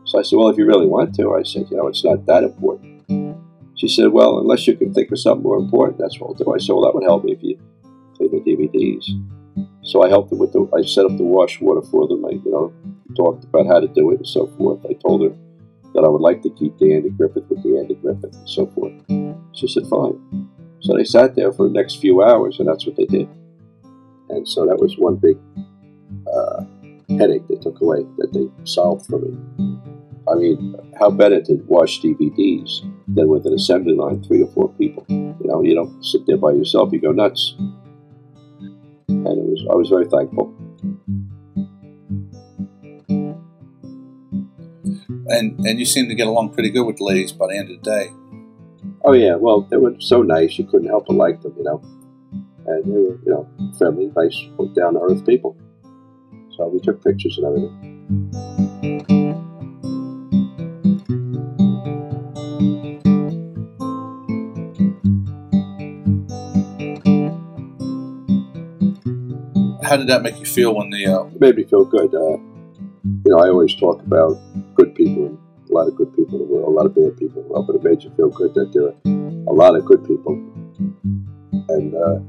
So 0.06 0.20
I 0.20 0.24
said, 0.24 0.36
Well, 0.36 0.50
if 0.50 0.58
you 0.58 0.66
really 0.66 0.86
want 0.86 1.16
to, 1.16 1.34
I 1.34 1.44
said, 1.44 1.68
You 1.72 1.78
know, 1.78 1.88
it's 1.88 2.04
not 2.04 2.26
that 2.26 2.44
important. 2.44 3.06
She 3.76 3.88
said, 3.88 4.10
Well, 4.10 4.40
unless 4.40 4.68
you 4.68 4.76
can 4.76 4.94
think 4.94 5.12
of 5.12 5.20
something 5.20 5.44
more 5.44 5.58
important, 5.58 5.98
that's 5.98 6.20
what 6.20 6.32
I'll 6.32 6.34
do. 6.34 6.54
I 6.54 6.58
said, 6.58 6.74
Well, 6.74 6.84
that 6.84 6.94
would 6.94 7.04
help 7.04 7.24
me 7.24 7.32
if 7.32 7.42
you 7.42 7.58
clean 8.18 8.32
the 8.32 8.42
DVDs. 8.44 9.06
So 9.84 10.04
I 10.04 10.10
helped 10.10 10.30
them 10.30 10.40
with 10.40 10.52
the, 10.52 10.70
I 10.76 10.82
set 10.82 11.06
up 11.06 11.16
the 11.16 11.24
wash 11.24 11.62
water 11.62 11.82
for 11.82 12.08
them. 12.08 12.26
I, 12.26 12.32
you 12.32 12.52
know, 12.52 12.74
talked 13.18 13.44
about 13.44 13.68
how 13.68 13.80
to 13.80 13.88
do 13.88 14.12
it 14.12 14.18
and 14.18 14.28
so 14.28 14.48
forth. 14.58 14.80
I 14.86 14.94
told 14.94 15.24
her 15.24 15.36
that 15.94 16.06
I 16.06 16.08
would 16.08 16.22
like 16.22 16.42
to 16.44 16.50
keep 16.52 16.78
the 16.78 16.94
Andy 16.94 17.10
Griffith 17.10 17.50
with 17.50 17.64
the 17.64 17.80
Andy 17.80 17.96
Griffith 17.96 18.36
and 18.36 18.50
so 18.50 18.68
forth. 18.68 18.94
She 19.54 19.68
said, 19.68 19.84
fine. 19.90 20.48
So 20.80 20.96
they 20.96 21.04
sat 21.04 21.36
there 21.36 21.52
for 21.52 21.68
the 21.68 21.74
next 21.74 22.00
few 22.00 22.22
hours, 22.22 22.60
and 22.60 22.68
that's 22.68 22.86
what 22.86 22.96
they 22.96 23.06
did. 23.06 23.28
And 24.30 24.48
so 24.48 24.66
that 24.66 24.78
was 24.78 24.96
one 24.98 25.16
big 25.16 25.38
uh, 26.32 26.64
headache 27.18 27.48
they 27.48 27.56
took 27.56 27.82
away 27.82 28.06
that 28.18 28.32
they 28.34 28.48
solved 28.66 29.08
for 29.08 29.20
me. 29.20 29.36
I 30.30 30.36
mean, 30.36 30.76
how 31.00 31.10
better 31.10 31.42
to 31.42 31.54
watch 31.68 32.02
DVDs 32.02 32.82
than 33.08 33.30
with 33.30 33.46
an 33.46 33.54
assembly 33.54 33.96
line, 33.96 34.22
three 34.24 34.44
or 34.44 34.52
four 34.52 34.70
people? 34.74 35.06
You 35.10 35.46
know, 35.46 35.64
you 35.64 35.74
don't 35.74 36.04
sit 36.04 36.26
there 36.28 36.38
by 36.38 36.52
yourself; 36.52 36.92
you 36.92 37.00
go 37.00 37.12
nuts. 37.12 37.56
And 39.08 39.26
it 39.26 39.46
was, 39.46 39.66
I 39.72 39.76
was 39.76 39.90
very 39.90 40.06
thankful. 40.06 40.54
And 45.30 45.60
and 45.66 45.80
you 45.80 45.86
seem 45.86 46.08
to 46.10 46.16
get 46.16 46.28
along 46.28 46.54
pretty 46.54 46.70
good 46.70 46.86
with 46.86 46.98
the 46.98 47.04
ladies 47.04 47.32
by 47.32 47.48
the 47.48 47.58
end 47.58 47.72
of 47.72 47.84
the 47.84 47.90
day. 47.90 48.12
Oh 49.04 49.14
yeah, 49.14 49.36
well, 49.36 49.62
they 49.62 49.78
were 49.78 49.96
so 50.00 50.22
nice 50.22 50.58
you 50.58 50.66
couldn't 50.66 50.88
help 50.88 51.08
but 51.08 51.16
like 51.16 51.42
them, 51.42 51.54
you 51.58 51.64
know. 51.64 51.82
And 52.66 52.84
they 52.86 52.98
were, 52.98 53.20
you 53.26 53.32
know, 53.32 53.48
friendly, 53.78 54.12
nice, 54.16 54.38
down 54.76 54.94
to 54.94 55.00
earth 55.00 55.26
people. 55.26 55.56
So 56.58 56.68
we 56.68 56.80
took 56.80 57.04
pictures 57.04 57.38
and 57.38 57.46
everything. 57.48 57.98
How 69.84 69.96
did 69.96 70.08
that 70.08 70.22
make 70.22 70.38
you 70.38 70.46
feel 70.46 70.76
when 70.76 70.90
the 70.90 71.06
uh, 71.06 71.26
It 71.28 71.40
made 71.40 71.56
me 71.56 71.64
feel 71.64 71.86
good. 71.86 72.14
Uh, 72.14 72.38
you 73.04 73.32
know, 73.32 73.38
I 73.38 73.50
always 73.50 73.74
talk 73.76 74.02
about 74.02 74.38
good 74.78 74.96
people 74.96 75.38
a 75.70 75.74
lot 75.74 75.88
of 75.88 75.96
good 75.96 76.16
people 76.16 76.40
in 76.42 76.48
the 76.48 76.54
world, 76.54 76.68
a 76.68 76.72
lot 76.72 76.86
of 76.86 76.96
bad 76.96 77.18
people 77.18 77.42
in 77.42 77.48
the 77.48 77.54
world, 77.54 77.68
but 77.68 77.76
it 77.76 77.84
made 77.84 78.04
you 78.04 78.12
feel 78.16 78.30
good 78.30 78.54
that 78.54 78.72
there 78.74 78.88
are 78.88 78.96
a 79.50 79.54
lot 79.54 79.76
of 79.76 79.86
good 79.86 80.06
people. 80.06 80.34
And 81.70 81.94
uh, 81.94 82.20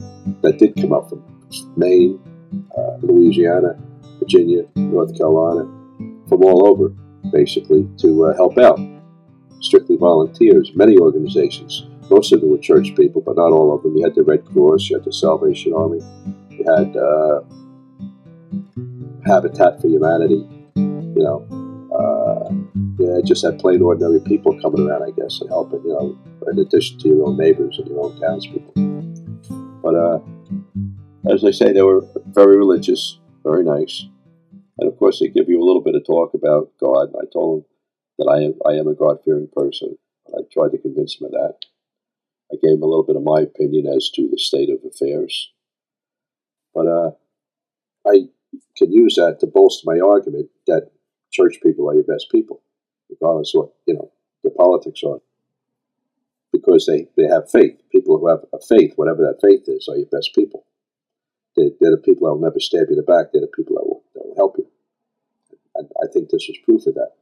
that 0.42 0.58
did 0.58 0.74
come 0.76 0.92
up 0.92 1.08
from 1.08 1.22
Maine, 1.76 2.18
uh, 2.76 2.96
Louisiana, 3.02 3.78
Virginia, 4.18 4.64
North 4.74 5.16
Carolina, 5.16 5.70
from 6.28 6.42
all 6.42 6.66
over, 6.66 6.88
basically, 7.32 7.88
to 7.98 8.26
uh, 8.26 8.34
help 8.34 8.58
out. 8.58 8.80
Strictly 9.60 9.96
volunteers, 9.96 10.72
many 10.74 10.96
organizations. 10.96 11.86
Most 12.10 12.32
of 12.32 12.40
them 12.40 12.50
were 12.50 12.58
church 12.58 12.94
people, 12.96 13.20
but 13.20 13.36
not 13.36 13.52
all 13.52 13.74
of 13.74 13.82
them. 13.82 13.96
You 13.96 14.04
had 14.04 14.14
the 14.14 14.22
Red 14.22 14.44
Cross, 14.46 14.88
you 14.88 14.96
had 14.96 15.04
the 15.04 15.12
Salvation 15.12 15.72
Army, 15.74 16.00
you 16.50 16.64
had 16.64 16.96
uh, 16.96 17.40
Habitat 19.26 19.80
for 19.80 19.88
Humanity, 19.88 20.46
you 20.74 21.14
know. 21.16 21.67
Uh, 21.98 22.48
yeah, 22.98 23.20
just 23.24 23.44
had 23.44 23.58
plain 23.58 23.82
ordinary 23.82 24.20
people 24.20 24.58
coming 24.60 24.88
around, 24.88 25.02
I 25.02 25.10
guess, 25.10 25.40
and 25.40 25.50
helping, 25.50 25.82
you 25.82 25.88
know, 25.88 26.18
in 26.50 26.58
addition 26.58 26.98
to 27.00 27.08
your 27.08 27.26
own 27.26 27.36
neighbors 27.36 27.78
and 27.78 27.88
your 27.88 28.04
own 28.04 28.20
townspeople. 28.20 28.72
But 29.82 29.94
uh, 29.94 30.20
as 31.32 31.44
I 31.44 31.50
say, 31.50 31.72
they 31.72 31.82
were 31.82 32.06
very 32.26 32.56
religious, 32.56 33.18
very 33.42 33.64
nice. 33.64 34.06
And 34.78 34.88
of 34.88 34.96
course, 34.98 35.18
they 35.18 35.28
give 35.28 35.48
you 35.48 35.60
a 35.60 35.64
little 35.64 35.82
bit 35.82 35.96
of 35.96 36.06
talk 36.06 36.34
about 36.34 36.70
God. 36.80 37.12
I 37.20 37.24
told 37.32 37.64
them 37.64 37.70
that 38.18 38.30
I 38.30 38.42
am, 38.42 38.54
I 38.64 38.78
am 38.78 38.86
a 38.86 38.94
God 38.94 39.18
fearing 39.24 39.48
person. 39.52 39.98
I 40.28 40.42
tried 40.52 40.70
to 40.72 40.78
convince 40.78 41.18
them 41.18 41.26
of 41.26 41.32
that. 41.32 41.56
I 42.52 42.56
gave 42.62 42.72
them 42.72 42.82
a 42.82 42.86
little 42.86 43.04
bit 43.04 43.16
of 43.16 43.24
my 43.24 43.40
opinion 43.40 43.86
as 43.86 44.10
to 44.14 44.28
the 44.30 44.38
state 44.38 44.70
of 44.70 44.78
affairs. 44.84 45.50
But 46.74 46.86
uh, 46.86 47.10
I 48.06 48.28
can 48.76 48.92
use 48.92 49.16
that 49.16 49.38
to 49.40 49.46
bolster 49.46 49.84
my 49.84 50.00
argument 50.00 50.50
that 50.66 50.90
church 51.30 51.58
people 51.62 51.88
are 51.88 51.94
your 51.94 52.04
best 52.04 52.26
people, 52.30 52.62
regardless 53.10 53.54
of 53.54 53.60
what 53.60 53.72
you 53.86 53.94
know 53.94 54.10
the 54.44 54.50
politics 54.50 55.02
are, 55.06 55.20
because 56.52 56.86
they 56.86 57.08
they 57.16 57.28
have 57.28 57.50
faith. 57.50 57.80
People 57.90 58.18
who 58.18 58.28
have 58.28 58.44
a 58.52 58.58
faith, 58.60 58.92
whatever 58.96 59.22
that 59.22 59.40
faith 59.42 59.64
is, 59.66 59.88
are 59.88 59.96
your 59.96 60.06
best 60.06 60.34
people. 60.34 60.64
They're, 61.56 61.70
they're 61.80 61.90
the 61.90 61.96
people 61.96 62.28
that 62.28 62.34
will 62.34 62.42
never 62.42 62.60
stab 62.60 62.86
you 62.88 62.96
in 62.96 62.96
the 62.96 63.02
back. 63.02 63.32
They're 63.32 63.40
the 63.40 63.48
people 63.48 63.76
that 63.76 63.86
will, 63.86 64.02
that 64.14 64.26
will 64.26 64.36
help 64.36 64.56
you. 64.58 64.68
And 65.74 65.88
I 66.02 66.06
think 66.12 66.28
this 66.28 66.46
was 66.48 66.58
proof 66.64 66.86
of 66.86 66.94
that. 66.94 67.12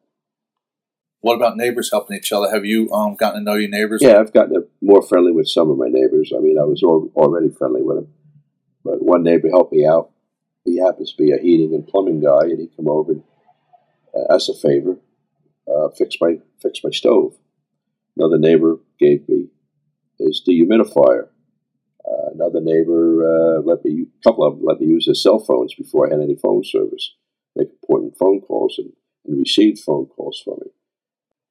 What 1.21 1.37
about 1.37 1.57
neighbors 1.57 1.91
helping 1.91 2.17
each 2.17 2.33
other? 2.33 2.51
Have 2.51 2.65
you 2.65 2.93
um, 2.93 3.17
gotten 3.17 3.41
to 3.41 3.45
know 3.45 3.57
your 3.57 3.71
neighbors? 3.71 4.03
Yeah, 4.03 4.19
I've 4.21 4.33
gotten 4.33 4.69
more 4.81 5.03
friendly 5.03 5.33
with 5.33 5.49
some 5.49 5.71
of 5.71 5.79
my 5.79 5.89
neighbors. 5.89 6.33
I 6.37 6.41
mean, 6.41 6.59
I 6.59 6.65
was 6.65 6.83
al- 6.83 7.11
already 7.17 7.49
friendly 7.49 7.83
with 7.83 7.97
them, 7.97 8.09
but 8.85 9.03
one 9.03 9.23
neighbor 9.23 9.49
helped 9.49 9.73
me 9.73 9.87
out. 9.87 10.11
He 10.65 10.79
happens 10.79 11.13
to 11.13 11.23
be 11.23 11.33
a 11.33 11.39
heating 11.39 11.75
and 11.75 11.87
plumbing 11.87 12.21
guy, 12.21 12.43
and 12.43 12.61
he 12.61 12.69
come 12.77 12.89
over 12.89 13.13
and, 13.13 13.23
as 14.35 14.49
a 14.49 14.55
favor, 14.55 14.97
uh, 15.69 15.89
fix 15.97 16.17
my 16.21 16.39
fix 16.61 16.81
my 16.85 16.91
stove. 16.91 17.37
Another 18.17 18.39
neighbor 18.39 18.79
gave 18.99 19.29
me 19.29 19.49
his 20.19 20.43
dehumidifier. 20.47 21.29
Uh, 22.09 22.31
another 22.35 22.61
neighbor 22.61 23.59
uh, 23.59 23.61
let 23.63 23.85
me, 23.85 24.07
a 24.21 24.23
couple 24.29 24.45
of 24.45 24.57
them 24.57 24.65
let 24.65 24.81
me 24.81 24.87
use 24.87 25.07
their 25.07 25.15
cell 25.15 25.39
phones 25.39 25.75
before 25.75 26.07
I 26.07 26.15
had 26.15 26.23
any 26.23 26.37
phone 26.37 26.63
service, 26.65 27.15
make 27.57 27.69
important 27.71 28.17
phone 28.17 28.41
calls 28.41 28.79
and, 28.79 28.93
and 29.27 29.39
receive 29.39 29.81
phone 29.81 30.07
calls 30.07 30.41
from 30.45 30.59
me. 30.65 30.71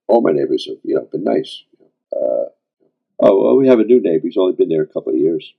All 0.07 0.21
my 0.21 0.31
neighbors 0.31 0.65
have, 0.69 0.77
you 0.83 0.95
know, 0.95 1.07
been 1.11 1.23
nice. 1.23 1.63
Uh, 2.15 2.49
oh, 3.19 3.43
well, 3.43 3.57
we 3.57 3.67
have 3.67 3.79
a 3.79 3.83
new 3.83 4.01
neighbor. 4.01 4.23
He's 4.23 4.37
only 4.37 4.55
been 4.55 4.69
there 4.69 4.83
a 4.83 4.87
couple 4.87 5.13
of 5.13 5.19
years. 5.19 5.53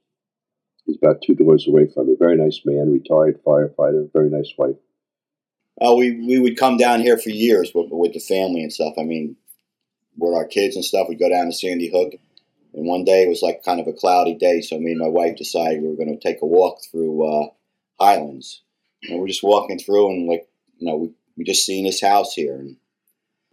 He's 0.86 0.96
about 0.96 1.20
two 1.20 1.34
doors 1.34 1.66
away 1.68 1.88
from 1.92 2.06
me. 2.06 2.16
Very 2.18 2.36
nice 2.36 2.60
man, 2.64 2.92
retired 2.92 3.42
firefighter, 3.44 4.10
very 4.12 4.30
nice 4.30 4.52
wife. 4.56 4.76
Oh, 5.80 5.96
we 5.96 6.12
we 6.26 6.38
would 6.38 6.56
come 6.56 6.76
down 6.76 7.00
here 7.00 7.18
for 7.18 7.30
years 7.30 7.72
with, 7.74 7.88
with 7.90 8.12
the 8.14 8.20
family 8.20 8.62
and 8.62 8.72
stuff. 8.72 8.94
I 8.98 9.02
mean, 9.02 9.36
with 10.16 10.34
our 10.34 10.46
kids 10.46 10.74
and 10.76 10.84
stuff, 10.84 11.06
we'd 11.08 11.18
go 11.18 11.28
down 11.28 11.46
to 11.46 11.52
Sandy 11.52 11.90
Hook. 11.90 12.14
And 12.74 12.86
one 12.86 13.04
day 13.04 13.22
it 13.22 13.28
was 13.28 13.42
like 13.42 13.62
kind 13.64 13.80
of 13.80 13.86
a 13.86 13.92
cloudy 13.92 14.34
day, 14.34 14.60
so 14.60 14.78
me 14.78 14.90
and 14.92 15.00
my 15.00 15.08
wife 15.08 15.36
decided 15.36 15.82
we 15.82 15.88
were 15.88 15.96
going 15.96 16.16
to 16.16 16.22
take 16.22 16.42
a 16.42 16.46
walk 16.46 16.78
through 16.90 17.26
uh, 17.26 17.48
Highlands. 17.98 18.62
And 19.08 19.18
we're 19.20 19.28
just 19.28 19.42
walking 19.42 19.78
through, 19.78 20.10
and 20.10 20.28
like 20.28 20.46
you 20.78 20.86
know, 20.88 20.96
we 20.96 21.10
we 21.36 21.44
just 21.44 21.64
seen 21.66 21.84
this 21.84 22.00
house 22.00 22.32
here, 22.34 22.54
and 22.56 22.76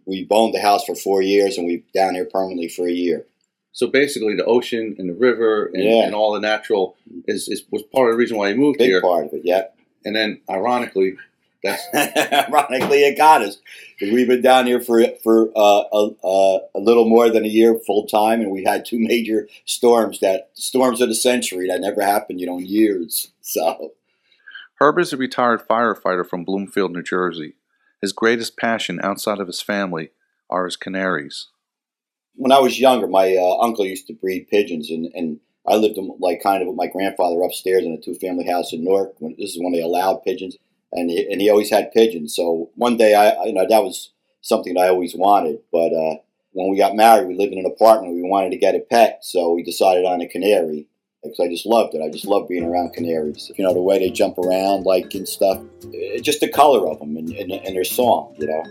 we 0.06 0.26
owned 0.30 0.54
the 0.54 0.60
house 0.60 0.84
for 0.84 0.94
four 0.94 1.22
years, 1.22 1.56
and 1.58 1.66
we've 1.66 1.84
down 1.92 2.14
here 2.14 2.24
permanently 2.26 2.68
for 2.68 2.86
a 2.86 2.92
year. 2.92 3.26
So 3.72 3.86
basically, 3.88 4.36
the 4.36 4.44
ocean 4.44 4.94
and 4.98 5.08
the 5.08 5.14
river 5.14 5.66
and, 5.66 5.82
Yeah. 5.82 6.04
and 6.06 6.14
all 6.14 6.32
the 6.32 6.40
natural 6.40 6.96
is, 7.26 7.48
is 7.48 7.64
was 7.70 7.82
part 7.82 8.08
of 8.08 8.14
the 8.14 8.18
reason 8.18 8.36
why 8.36 8.48
you 8.50 8.56
moved 8.56 8.78
Big 8.78 8.88
here. 8.88 9.00
part 9.00 9.26
of 9.26 9.32
it, 9.34 9.42
yeah. 9.44 9.64
And 10.04 10.14
then, 10.14 10.40
ironically, 10.50 11.16
Ironically, 11.94 13.04
it 13.04 13.16
got 13.16 13.42
us 13.42 13.58
because 13.98 14.12
we've 14.12 14.28
been 14.28 14.42
down 14.42 14.66
here 14.66 14.80
for 14.80 15.02
for 15.22 15.48
uh, 15.56 15.84
a, 15.92 16.10
a, 16.22 16.58
a 16.74 16.78
little 16.80 17.08
more 17.08 17.30
than 17.30 17.44
a 17.44 17.48
year 17.48 17.78
full 17.86 18.06
time, 18.06 18.40
and 18.40 18.50
we 18.50 18.64
had 18.64 18.84
two 18.84 18.98
major 18.98 19.48
storms 19.64 20.20
that 20.20 20.50
storms 20.54 21.00
of 21.00 21.08
the 21.08 21.14
century 21.14 21.68
that 21.68 21.80
never 21.80 22.02
happened, 22.02 22.40
you 22.40 22.46
know, 22.46 22.58
in 22.58 22.66
years. 22.66 23.32
So 23.40 23.92
Herb 24.80 24.98
is 24.98 25.12
a 25.12 25.16
retired 25.16 25.66
firefighter 25.66 26.26
from 26.28 26.44
Bloomfield, 26.44 26.92
New 26.92 27.02
Jersey. 27.02 27.54
His 28.00 28.12
greatest 28.12 28.56
passion 28.58 29.00
outside 29.02 29.38
of 29.38 29.46
his 29.46 29.62
family 29.62 30.10
are 30.50 30.66
his 30.66 30.76
canaries. 30.76 31.46
when 32.36 32.52
I 32.52 32.58
was 32.58 32.78
younger, 32.78 33.06
my 33.06 33.36
uh, 33.36 33.56
uncle 33.64 33.86
used 33.86 34.06
to 34.08 34.12
breed 34.12 34.48
pigeons, 34.50 34.90
and, 34.90 35.10
and 35.14 35.40
I 35.66 35.76
lived 35.76 35.96
in, 35.96 36.14
like 36.18 36.42
kind 36.42 36.60
of 36.60 36.68
with 36.68 36.76
my 36.76 36.88
grandfather 36.88 37.40
upstairs 37.42 37.84
in 37.84 37.92
a 37.92 38.00
two 38.00 38.14
family 38.14 38.46
house 38.46 38.72
in 38.72 38.84
Newark. 38.84 39.14
When, 39.18 39.34
this 39.38 39.54
is 39.54 39.62
when 39.62 39.72
they 39.72 39.80
allowed 39.80 40.24
pigeons, 40.24 40.58
and 40.94 41.10
he, 41.10 41.30
and 41.30 41.40
he 41.40 41.50
always 41.50 41.70
had 41.70 41.92
pigeons. 41.92 42.34
So 42.34 42.70
one 42.76 42.96
day, 42.96 43.14
I 43.14 43.44
you 43.44 43.52
know 43.52 43.66
that 43.68 43.82
was 43.82 44.12
something 44.40 44.78
I 44.78 44.88
always 44.88 45.14
wanted. 45.14 45.58
But 45.72 45.92
uh, 45.92 46.16
when 46.52 46.70
we 46.70 46.78
got 46.78 46.96
married, 46.96 47.28
we 47.28 47.36
lived 47.36 47.52
in 47.52 47.58
an 47.58 47.66
apartment. 47.66 48.14
We 48.14 48.22
wanted 48.22 48.50
to 48.50 48.58
get 48.58 48.74
a 48.74 48.80
pet, 48.80 49.18
so 49.22 49.52
we 49.52 49.62
decided 49.62 50.04
on 50.04 50.20
a 50.20 50.28
canary 50.28 50.86
because 51.22 51.40
I 51.40 51.48
just 51.48 51.66
loved 51.66 51.94
it. 51.94 52.02
I 52.02 52.10
just 52.10 52.26
love 52.26 52.48
being 52.48 52.64
around 52.64 52.94
canaries. 52.94 53.50
You 53.56 53.64
know 53.64 53.74
the 53.74 53.82
way 53.82 53.98
they 53.98 54.10
jump 54.10 54.38
around, 54.38 54.84
like 54.84 55.14
and 55.14 55.28
stuff. 55.28 55.62
Eh, 55.92 56.20
just 56.20 56.40
the 56.40 56.48
color 56.48 56.88
of 56.88 57.00
them 57.00 57.16
and, 57.16 57.30
and, 57.30 57.52
and 57.52 57.76
their 57.76 57.84
song. 57.84 58.34
You 58.38 58.46
know 58.46 58.64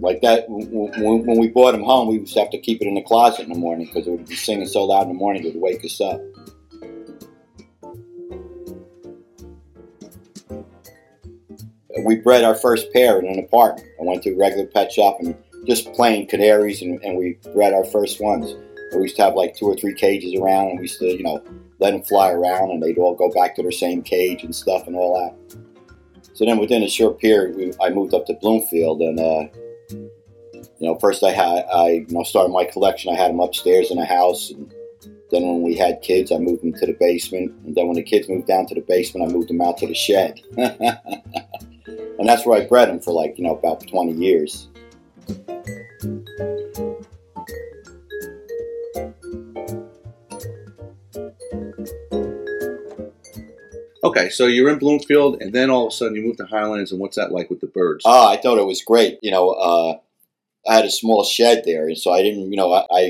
like 0.00 0.20
that 0.22 0.44
when 0.48 1.38
we 1.38 1.48
brought 1.48 1.74
him 1.74 1.82
home 1.82 2.08
we 2.08 2.18
used 2.18 2.34
to 2.34 2.40
have 2.40 2.50
to 2.50 2.58
keep 2.58 2.80
it 2.80 2.88
in 2.88 2.94
the 2.94 3.02
closet 3.02 3.42
in 3.42 3.52
the 3.52 3.58
morning 3.58 3.86
because 3.86 4.06
it 4.06 4.10
would 4.10 4.26
be 4.26 4.34
singing 4.34 4.66
so 4.66 4.84
loud 4.84 5.02
in 5.02 5.08
the 5.08 5.14
morning 5.14 5.44
it 5.44 5.54
would 5.54 5.60
wake 5.60 5.84
us 5.84 6.00
up 6.00 6.20
we 12.02 12.16
bred 12.16 12.44
our 12.44 12.54
first 12.54 12.92
pair 12.92 13.18
in 13.18 13.26
an 13.26 13.38
apartment 13.38 13.86
i 14.00 14.04
went 14.04 14.22
to 14.22 14.30
a 14.30 14.36
regular 14.36 14.66
pet 14.66 14.90
shop 14.90 15.16
and 15.20 15.36
just 15.66 15.92
plain 15.92 16.26
canaries 16.26 16.82
and, 16.82 17.02
and 17.02 17.16
we 17.16 17.38
bred 17.54 17.72
our 17.72 17.84
first 17.84 18.20
ones 18.20 18.54
we 18.94 19.02
used 19.02 19.16
to 19.16 19.22
have 19.22 19.34
like 19.34 19.56
two 19.56 19.66
or 19.66 19.74
three 19.74 19.94
cages 19.94 20.34
around 20.40 20.68
and 20.68 20.78
we 20.78 20.84
used 20.84 20.98
to 20.98 21.06
you 21.06 21.22
know 21.22 21.42
let 21.80 21.90
them 21.90 22.02
fly 22.02 22.30
around 22.30 22.70
and 22.70 22.82
they'd 22.82 22.98
all 22.98 23.14
go 23.14 23.30
back 23.30 23.54
to 23.54 23.62
their 23.62 23.72
same 23.72 24.02
cage 24.02 24.44
and 24.44 24.54
stuff 24.54 24.86
and 24.86 24.96
all 24.96 25.14
that 25.18 25.58
so 26.32 26.44
then 26.44 26.58
within 26.58 26.82
a 26.82 26.88
short 26.88 27.18
period 27.18 27.56
we, 27.56 27.72
i 27.80 27.90
moved 27.90 28.14
up 28.14 28.26
to 28.26 28.34
bloomfield 28.34 29.00
and 29.00 29.18
uh, 29.18 29.46
you 30.78 30.88
know, 30.88 30.98
first 30.98 31.22
I 31.22 31.30
had 31.30 31.64
I 31.72 31.88
you 31.88 32.06
know 32.10 32.22
started 32.22 32.52
my 32.52 32.64
collection. 32.64 33.12
I 33.12 33.16
had 33.16 33.30
them 33.30 33.40
upstairs 33.40 33.90
in 33.90 33.98
a 33.98 34.04
house, 34.04 34.50
and 34.50 34.72
then 35.30 35.42
when 35.42 35.62
we 35.62 35.76
had 35.76 36.02
kids, 36.02 36.32
I 36.32 36.38
moved 36.38 36.62
them 36.62 36.72
to 36.74 36.86
the 36.86 36.96
basement. 36.98 37.52
And 37.64 37.74
then 37.74 37.86
when 37.86 37.96
the 37.96 38.02
kids 38.02 38.28
moved 38.28 38.46
down 38.46 38.66
to 38.66 38.74
the 38.74 38.80
basement, 38.80 39.28
I 39.28 39.32
moved 39.32 39.48
them 39.48 39.60
out 39.60 39.78
to 39.78 39.86
the 39.86 39.94
shed, 39.94 40.40
and 42.18 42.28
that's 42.28 42.46
where 42.46 42.60
I 42.60 42.66
bred 42.66 42.88
them 42.88 43.00
for 43.00 43.12
like 43.12 43.38
you 43.38 43.44
know 43.44 43.56
about 43.56 43.86
twenty 43.86 44.12
years. 44.12 44.68
Okay, 54.04 54.28
so 54.28 54.46
you're 54.46 54.68
in 54.68 54.78
Bloomfield, 54.78 55.40
and 55.40 55.54
then 55.54 55.70
all 55.70 55.86
of 55.86 55.92
a 55.92 55.96
sudden 55.96 56.14
you 56.14 56.22
move 56.22 56.36
to 56.36 56.44
Highlands, 56.44 56.92
and 56.92 57.00
what's 57.00 57.16
that 57.16 57.32
like 57.32 57.48
with 57.48 57.60
the 57.60 57.66
birds? 57.66 58.04
Oh, 58.04 58.28
I 58.28 58.36
thought 58.36 58.58
it 58.58 58.66
was 58.66 58.82
great. 58.82 59.18
You 59.22 59.30
know, 59.30 59.50
uh, 59.50 59.98
I 60.68 60.74
had 60.76 60.84
a 60.84 60.90
small 60.90 61.24
shed 61.24 61.62
there, 61.64 61.88
and 61.88 61.96
so 61.96 62.12
I 62.12 62.22
didn't, 62.22 62.50
you 62.50 62.56
know, 62.56 62.70
I, 62.72 62.86
I 62.90 63.00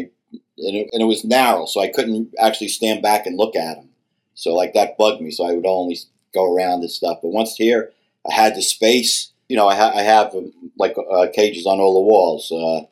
and, 0.56 0.76
it, 0.76 0.88
and 0.92 1.02
it 1.02 1.06
was 1.06 1.24
narrow, 1.24 1.66
so 1.66 1.80
I 1.80 1.88
couldn't 1.88 2.32
actually 2.38 2.68
stand 2.68 3.02
back 3.02 3.26
and 3.26 3.36
look 3.36 3.56
at 3.56 3.74
them. 3.76 3.88
So 4.34 4.54
like 4.54 4.72
that 4.74 4.96
bugged 4.96 5.20
me. 5.20 5.32
So 5.32 5.44
I 5.44 5.52
would 5.52 5.66
only 5.66 5.98
go 6.32 6.54
around 6.54 6.80
and 6.80 6.90
stuff. 6.90 7.18
But 7.22 7.32
once 7.32 7.56
here, 7.56 7.92
I 8.28 8.34
had 8.34 8.54
the 8.54 8.62
space. 8.62 9.32
You 9.48 9.56
know, 9.56 9.68
I, 9.68 9.74
ha- 9.74 9.92
I 9.94 10.02
have 10.02 10.34
um, 10.34 10.52
like 10.78 10.96
uh, 10.98 11.26
cages 11.32 11.66
on 11.66 11.80
all 11.80 11.94
the 11.94 12.00
walls. 12.00 12.50
Uh, 12.50 12.86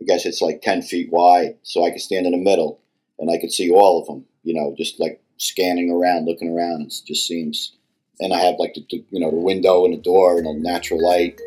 I 0.00 0.04
guess 0.06 0.26
it's 0.26 0.42
like 0.42 0.60
ten 0.62 0.82
feet 0.82 1.10
wide, 1.10 1.56
so 1.62 1.84
I 1.84 1.90
could 1.90 2.00
stand 2.00 2.26
in 2.26 2.32
the 2.32 2.38
middle 2.38 2.80
and 3.18 3.30
I 3.30 3.38
could 3.38 3.52
see 3.52 3.70
all 3.70 4.00
of 4.00 4.06
them. 4.06 4.24
You 4.42 4.54
know, 4.54 4.74
just 4.76 5.00
like 5.00 5.20
scanning 5.38 5.90
around, 5.90 6.26
looking 6.26 6.50
around. 6.50 6.82
It 6.82 6.94
just 7.06 7.26
seems. 7.26 7.72
And 8.18 8.32
I 8.32 8.38
have 8.38 8.54
like 8.58 8.74
the, 8.74 8.86
the 8.90 9.04
you 9.10 9.20
know 9.20 9.30
the 9.30 9.36
window 9.36 9.84
and 9.84 9.94
the 9.94 9.98
door 9.98 10.38
and 10.38 10.46
a 10.46 10.54
natural 10.54 11.02
light. 11.02 11.40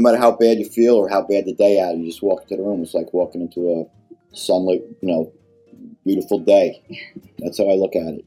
No 0.00 0.10
matter 0.10 0.18
how 0.18 0.32
bad 0.32 0.58
you 0.58 0.64
feel 0.64 0.94
or 0.96 1.10
how 1.10 1.20
bad 1.20 1.44
the 1.44 1.52
day 1.52 1.78
out, 1.78 1.94
you 1.94 2.06
just 2.06 2.22
walk 2.22 2.42
into 2.42 2.56
the 2.56 2.62
room. 2.62 2.82
It's 2.82 2.94
like 2.94 3.12
walking 3.12 3.42
into 3.42 3.70
a 3.70 4.34
sunlit, 4.34 4.82
you 5.02 5.08
know, 5.08 5.30
beautiful 6.06 6.38
day. 6.38 6.82
That's 7.38 7.58
how 7.58 7.68
I 7.68 7.74
look 7.74 7.94
at 7.94 8.14
it. 8.14 8.24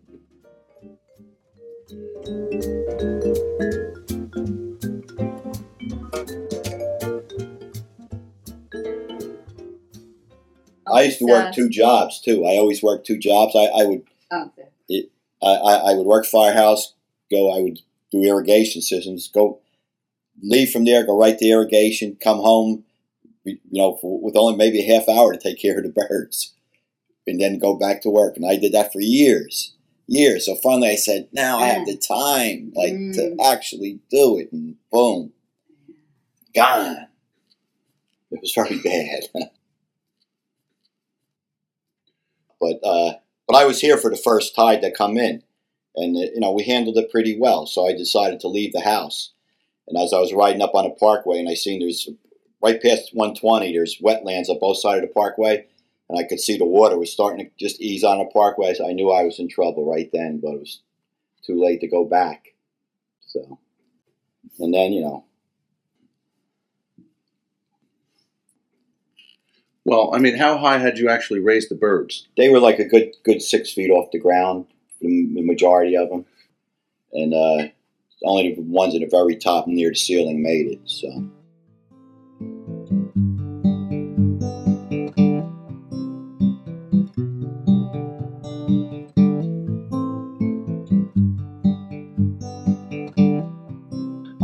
I 10.93 11.03
used 11.03 11.17
to 11.17 11.25
work 11.25 11.55
two 11.55 11.69
jobs 11.69 12.21
too. 12.21 12.45
I 12.45 12.57
always 12.57 12.83
worked 12.83 13.07
two 13.07 13.17
jobs. 13.17 13.55
I, 13.55 13.63
I 13.63 13.85
would 13.85 14.03
Oh, 14.31 14.51
I, 15.41 15.47
I, 15.47 15.73
I 15.91 15.93
would 15.93 16.05
work 16.05 16.25
firehouse, 16.25 16.93
go, 17.31 17.51
I 17.51 17.61
would 17.61 17.79
do 18.11 18.23
irrigation 18.23 18.81
systems, 18.81 19.27
go 19.27 19.59
leave 20.41 20.71
from 20.71 20.85
there, 20.85 21.05
go 21.05 21.17
right 21.17 21.37
to 21.37 21.45
irrigation, 21.45 22.17
come 22.21 22.37
home, 22.37 22.83
you 23.43 23.59
know, 23.71 23.97
for, 23.97 24.19
with 24.21 24.35
only 24.35 24.55
maybe 24.55 24.79
a 24.79 24.93
half 24.93 25.07
hour 25.09 25.33
to 25.33 25.39
take 25.39 25.61
care 25.61 25.77
of 25.77 25.83
the 25.83 25.89
birds, 25.89 26.53
and 27.27 27.39
then 27.39 27.59
go 27.59 27.75
back 27.75 28.01
to 28.01 28.09
work. 28.09 28.35
And 28.35 28.45
I 28.45 28.55
did 28.55 28.73
that 28.73 28.93
for 28.93 29.01
years, 29.01 29.73
years. 30.07 30.45
So 30.45 30.55
finally, 30.55 30.89
I 30.89 30.95
said, 30.95 31.27
now 31.31 31.59
I 31.59 31.67
have 31.67 31.85
the 31.85 31.97
time, 31.97 32.71
like 32.75 32.93
to 33.13 33.37
actually 33.43 33.99
do 34.09 34.37
it, 34.37 34.51
and 34.51 34.75
boom, 34.91 35.33
gone. 36.55 37.07
It 38.31 38.39
was 38.41 38.53
very 38.53 38.79
bad. 38.83 39.49
but 42.59 42.79
uh, 42.83 43.13
but 43.47 43.55
I 43.55 43.65
was 43.65 43.81
here 43.81 43.97
for 43.97 44.09
the 44.09 44.17
first 44.17 44.55
tide 44.55 44.81
to 44.81 44.91
come 44.91 45.17
in, 45.17 45.43
and 45.95 46.17
uh, 46.17 46.31
you 46.33 46.39
know 46.39 46.51
we 46.51 46.63
handled 46.63 46.97
it 46.97 47.11
pretty 47.11 47.37
well. 47.37 47.65
So 47.65 47.87
I 47.87 47.93
decided 47.93 48.39
to 48.41 48.47
leave 48.47 48.73
the 48.73 48.81
house. 48.81 49.31
And 49.87 49.97
as 49.97 50.13
I 50.13 50.19
was 50.19 50.33
riding 50.33 50.61
up 50.61 50.75
on 50.75 50.85
a 50.85 50.91
parkway, 50.91 51.39
and 51.39 51.49
I 51.49 51.55
seen 51.55 51.79
there's 51.79 52.09
right 52.61 52.81
past 52.81 53.09
120. 53.13 53.73
There's 53.73 53.99
wetlands 54.01 54.49
on 54.49 54.59
both 54.59 54.79
sides 54.79 55.03
of 55.03 55.09
the 55.09 55.13
parkway, 55.13 55.65
and 56.09 56.17
I 56.17 56.23
could 56.23 56.39
see 56.39 56.57
the 56.57 56.65
water 56.65 56.97
was 56.97 57.11
starting 57.11 57.45
to 57.45 57.51
just 57.59 57.81
ease 57.81 58.03
on 58.03 58.19
the 58.19 58.25
parkway. 58.25 58.73
So 58.73 58.87
I 58.87 58.93
knew 58.93 59.11
I 59.11 59.23
was 59.23 59.39
in 59.39 59.49
trouble 59.49 59.89
right 59.89 60.09
then, 60.13 60.39
but 60.41 60.53
it 60.53 60.59
was 60.59 60.81
too 61.45 61.61
late 61.61 61.81
to 61.81 61.87
go 61.87 62.05
back. 62.05 62.53
So, 63.27 63.59
and 64.59 64.73
then 64.73 64.93
you 64.93 65.01
know, 65.01 65.25
Well, 69.85 70.11
I 70.15 70.19
mean, 70.19 70.37
how 70.37 70.57
high 70.57 70.77
had 70.77 70.97
you 70.97 71.09
actually 71.09 71.39
raised 71.39 71.69
the 71.69 71.75
birds? 71.75 72.27
they 72.37 72.49
were 72.49 72.59
like 72.59 72.79
a 72.79 72.85
good 72.87 73.11
good 73.23 73.41
six 73.41 73.73
feet 73.73 73.91
off 73.91 74.11
the 74.11 74.19
ground, 74.19 74.65
the, 75.01 75.29
the 75.33 75.41
majority 75.41 75.95
of 75.97 76.09
them, 76.09 76.25
and 77.11 77.33
uh, 77.33 77.67
only 78.23 78.55
the 78.55 78.61
ones 78.61 78.95
at 78.95 79.01
the 79.01 79.07
very 79.07 79.35
top 79.35 79.67
near 79.67 79.89
the 79.89 79.95
ceiling 79.95 80.41
made 80.41 80.67
it. 80.67 80.79
So. 80.85 81.29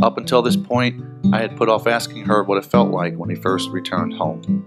Up 0.02 0.16
until 0.16 0.40
this 0.40 0.56
point, 0.56 1.02
I 1.32 1.40
had 1.40 1.56
put 1.56 1.68
off 1.68 1.86
asking 1.86 2.24
her 2.24 2.42
what 2.42 2.56
it 2.56 2.64
felt 2.64 2.90
like 2.90 3.16
when 3.16 3.28
he 3.28 3.36
first 3.36 3.68
returned 3.70 4.14
home. 4.14 4.66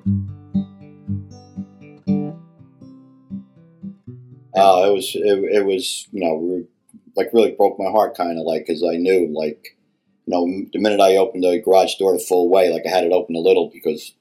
Oh, 4.55 4.89
it 4.89 4.93
was 4.93 5.11
it, 5.15 5.43
it 5.51 5.65
was 5.65 6.07
you 6.11 6.23
know 6.23 6.35
re- 6.35 6.67
like 7.15 7.29
really 7.33 7.51
broke 7.51 7.79
my 7.79 7.89
heart 7.91 8.15
kind 8.15 8.39
of 8.39 8.45
like 8.45 8.65
because 8.65 8.83
I 8.83 8.97
knew 8.97 9.27
like 9.33 9.75
you 10.25 10.31
know 10.33 10.67
the 10.71 10.79
minute 10.79 10.99
I 10.99 11.17
opened 11.17 11.43
the 11.43 11.61
garage 11.63 11.95
door 11.95 12.13
the 12.13 12.19
full 12.19 12.49
way 12.49 12.71
like 12.71 12.83
I 12.85 12.89
had 12.89 13.03
it 13.03 13.11
open 13.11 13.35
a 13.35 13.39
little 13.39 13.69
because 13.69 14.13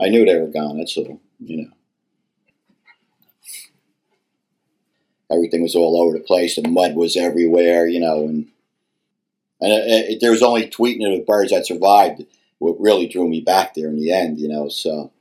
I 0.00 0.08
knew 0.08 0.24
they 0.24 0.38
were 0.38 0.48
gone. 0.48 0.78
That's 0.78 0.96
all 0.96 1.20
you 1.40 1.62
know. 1.62 1.70
Everything 5.30 5.62
was 5.62 5.74
all 5.74 6.00
over 6.00 6.16
the 6.16 6.22
place. 6.22 6.54
The 6.54 6.68
mud 6.68 6.94
was 6.94 7.16
everywhere, 7.16 7.88
you 7.88 7.98
know, 8.00 8.24
and 8.24 8.48
and 9.60 9.72
it, 9.72 10.10
it, 10.10 10.18
there 10.20 10.30
was 10.30 10.42
only 10.42 10.68
tweeting 10.68 11.04
of 11.06 11.18
the 11.18 11.24
birds 11.26 11.50
that 11.50 11.66
survived. 11.66 12.24
What 12.58 12.80
really 12.80 13.06
drew 13.06 13.28
me 13.28 13.40
back 13.40 13.74
there 13.74 13.88
in 13.88 14.00
the 14.00 14.12
end, 14.12 14.38
you 14.38 14.48
know. 14.48 14.68
So 14.68 15.12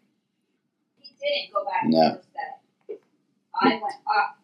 He 1.02 1.28
didn't 1.28 1.54
go 1.54 1.66
back 1.66 1.84
No. 1.86 2.22
I 3.62 3.70
went 3.70 3.96
up. 4.08 4.38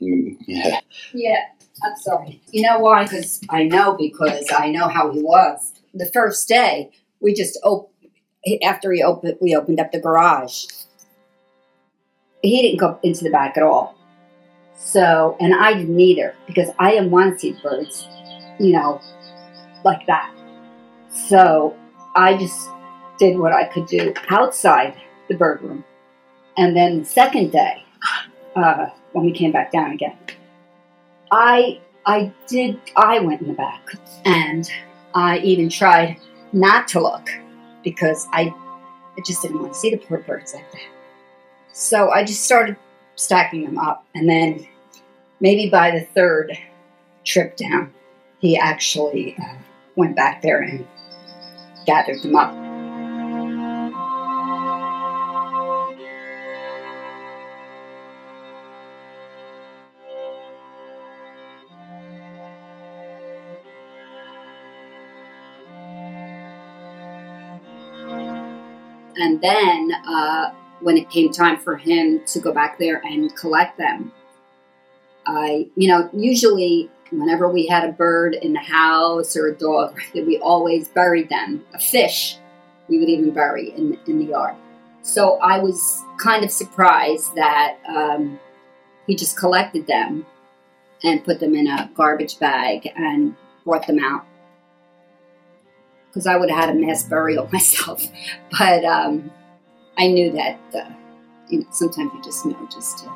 Mm, 0.00 0.36
yeah, 0.46 0.80
Yeah, 1.12 1.44
I'm 1.82 1.96
sorry. 1.96 2.40
You 2.50 2.62
know 2.62 2.78
why? 2.78 3.04
Because 3.04 3.40
I 3.48 3.64
know 3.64 3.96
because 3.98 4.46
I 4.56 4.70
know 4.70 4.88
how 4.88 5.10
he 5.12 5.22
was. 5.22 5.72
The 5.92 6.10
first 6.12 6.48
day, 6.48 6.90
we 7.20 7.34
just 7.34 7.58
op- 7.62 7.92
after 8.62 8.92
he 8.92 9.02
opened, 9.02 9.38
we 9.40 9.54
opened 9.54 9.80
up 9.80 9.92
the 9.92 10.00
garage. 10.00 10.66
He 12.42 12.62
didn't 12.62 12.78
go 12.78 12.98
into 13.02 13.24
the 13.24 13.30
back 13.30 13.56
at 13.56 13.62
all. 13.62 13.96
So, 14.76 15.36
and 15.40 15.54
I 15.54 15.74
didn't 15.74 15.98
either 15.98 16.34
because 16.46 16.68
I 16.78 16.90
didn't 16.90 17.10
want 17.10 17.34
to 17.34 17.38
see 17.38 17.56
birds, 17.62 18.06
you 18.58 18.72
know, 18.72 19.00
like 19.84 20.06
that. 20.06 20.32
So 21.28 21.76
I 22.14 22.36
just 22.36 22.68
did 23.18 23.38
what 23.38 23.52
I 23.52 23.64
could 23.64 23.86
do 23.86 24.12
outside 24.28 24.94
the 25.28 25.34
bird 25.36 25.62
room. 25.62 25.84
And 26.56 26.76
then 26.76 27.00
the 27.00 27.04
second 27.04 27.52
day, 27.52 27.83
uh, 28.56 28.86
when 29.12 29.24
we 29.24 29.32
came 29.32 29.52
back 29.52 29.72
down 29.72 29.92
again, 29.92 30.16
I 31.30 31.80
I 32.06 32.32
did 32.46 32.80
I 32.96 33.20
went 33.20 33.40
in 33.40 33.48
the 33.48 33.54
back 33.54 33.94
and 34.24 34.70
I 35.14 35.38
even 35.38 35.68
tried 35.68 36.18
not 36.52 36.88
to 36.88 37.00
look 37.00 37.28
because 37.82 38.26
I 38.32 38.54
I 39.16 39.20
just 39.24 39.42
didn't 39.42 39.60
want 39.60 39.74
to 39.74 39.78
see 39.78 39.90
the 39.90 39.98
poor 39.98 40.18
birds 40.18 40.54
like 40.54 40.70
that. 40.72 40.80
So 41.72 42.10
I 42.10 42.24
just 42.24 42.44
started 42.44 42.76
stacking 43.16 43.64
them 43.64 43.78
up 43.78 44.06
and 44.14 44.28
then 44.28 44.66
maybe 45.40 45.70
by 45.70 45.90
the 45.90 46.04
third 46.14 46.56
trip 47.24 47.56
down 47.56 47.92
he 48.40 48.56
actually 48.58 49.36
uh, 49.38 49.56
went 49.96 50.14
back 50.14 50.42
there 50.42 50.60
and 50.60 50.86
gathered 51.86 52.22
them 52.22 52.36
up. 52.36 52.63
Then 69.44 69.92
uh, 70.08 70.52
when 70.80 70.96
it 70.96 71.10
came 71.10 71.30
time 71.30 71.58
for 71.58 71.76
him 71.76 72.24
to 72.26 72.40
go 72.40 72.52
back 72.52 72.78
there 72.78 73.00
and 73.04 73.34
collect 73.36 73.78
them, 73.78 74.12
I, 75.26 75.68
you 75.76 75.88
know, 75.88 76.08
usually 76.12 76.90
whenever 77.10 77.48
we 77.48 77.66
had 77.66 77.88
a 77.88 77.92
bird 77.92 78.34
in 78.34 78.54
the 78.54 78.60
house 78.60 79.36
or 79.36 79.48
a 79.48 79.54
dog, 79.54 80.00
we 80.14 80.38
always 80.38 80.88
buried 80.88 81.28
them. 81.28 81.64
A 81.74 81.78
fish, 81.78 82.38
we 82.88 82.98
would 82.98 83.08
even 83.08 83.30
bury 83.32 83.70
in, 83.70 83.98
in 84.06 84.18
the 84.18 84.26
yard. 84.26 84.54
So 85.02 85.38
I 85.40 85.58
was 85.58 86.02
kind 86.18 86.44
of 86.44 86.50
surprised 86.50 87.34
that 87.34 87.76
um, 87.86 88.40
he 89.06 89.14
just 89.14 89.36
collected 89.36 89.86
them 89.86 90.24
and 91.02 91.22
put 91.22 91.40
them 91.40 91.54
in 91.54 91.66
a 91.66 91.90
garbage 91.94 92.38
bag 92.38 92.90
and 92.96 93.36
brought 93.64 93.86
them 93.86 93.98
out. 93.98 94.24
Because 96.14 96.28
I 96.28 96.36
would 96.36 96.48
have 96.48 96.66
had 96.66 96.76
a 96.76 96.78
mass 96.78 97.02
burial 97.02 97.48
myself. 97.52 98.06
But 98.56 98.84
um, 98.84 99.32
I 99.98 100.06
knew 100.06 100.30
that, 100.30 100.60
uh, 100.72 100.90
you 101.48 101.60
know, 101.60 101.66
sometimes 101.72 102.12
you 102.14 102.22
just 102.22 102.46
know 102.46 102.68
just 102.72 102.98
to 102.98 103.10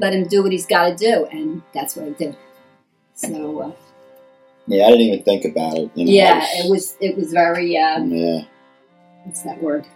let 0.00 0.14
him 0.14 0.26
do 0.26 0.42
what 0.42 0.52
he's 0.52 0.66
got 0.66 0.88
to 0.88 0.96
do, 0.96 1.26
and 1.26 1.62
that's 1.74 1.94
what 1.94 2.06
I 2.06 2.10
did. 2.10 2.36
So 3.14 3.60
uh, 3.60 3.72
yeah, 4.66 4.84
I 4.86 4.90
didn't 4.90 5.00
even 5.02 5.24
think 5.24 5.44
about 5.44 5.76
it. 5.76 5.90
You 5.94 6.04
know, 6.04 6.12
yeah, 6.12 6.40
I 6.42 6.66
it 6.66 6.70
was 6.70 6.96
it 7.00 7.16
was 7.16 7.32
very 7.32 7.76
um, 7.78 8.10
yeah. 8.10 8.42
what's 9.24 9.42
that 9.42 9.62
word? 9.62 9.86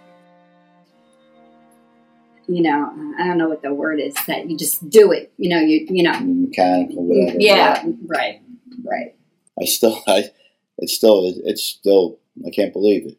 You 2.46 2.62
know, 2.62 3.14
I 3.18 3.26
don't 3.26 3.38
know 3.38 3.48
what 3.48 3.62
the 3.62 3.72
word 3.72 4.00
is 4.00 4.14
that 4.26 4.50
you 4.50 4.56
just 4.56 4.88
do 4.90 5.12
it. 5.12 5.32
You 5.36 5.50
know, 5.50 5.60
you 5.60 5.86
you 5.90 6.02
know, 6.02 6.18
mechanical, 6.20 7.04
whatever. 7.04 7.38
yeah, 7.38 7.82
right, 8.06 8.40
right. 8.84 9.14
I 9.60 9.64
still, 9.66 10.02
I, 10.06 10.30
it's 10.80 10.92
still, 10.92 11.22
it's 11.44 11.62
still, 11.62 12.18
I 12.46 12.50
can't 12.50 12.72
believe 12.72 13.06
it. 13.06 13.16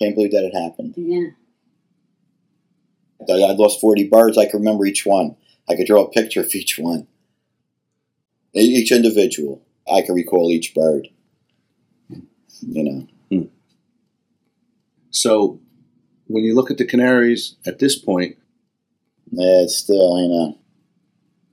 Can't 0.00 0.14
believe 0.14 0.32
that 0.32 0.44
it 0.44 0.54
happened. 0.54 0.94
Yeah. 0.96 1.30
I 3.28 3.32
I 3.32 3.52
lost 3.52 3.80
40 3.80 4.08
birds. 4.08 4.38
I 4.38 4.46
can 4.46 4.60
remember 4.60 4.86
each 4.86 5.04
one. 5.04 5.36
I 5.68 5.76
could 5.76 5.86
draw 5.86 6.04
a 6.04 6.10
picture 6.10 6.40
of 6.40 6.54
each 6.54 6.78
one. 6.78 7.06
Each 8.54 8.90
individual. 8.92 9.62
I 9.90 10.02
can 10.02 10.14
recall 10.14 10.50
each 10.50 10.74
bird. 10.74 11.08
You 12.62 12.84
know. 13.30 13.48
So, 15.10 15.60
when 16.28 16.44
you 16.44 16.54
look 16.54 16.70
at 16.70 16.78
the 16.78 16.84
canaries 16.86 17.56
at 17.66 17.78
this 17.78 17.96
point, 17.98 18.36
Yeah, 19.32 19.62
it's 19.64 19.76
still, 19.76 20.18
you 20.20 20.28
know. 20.28 20.58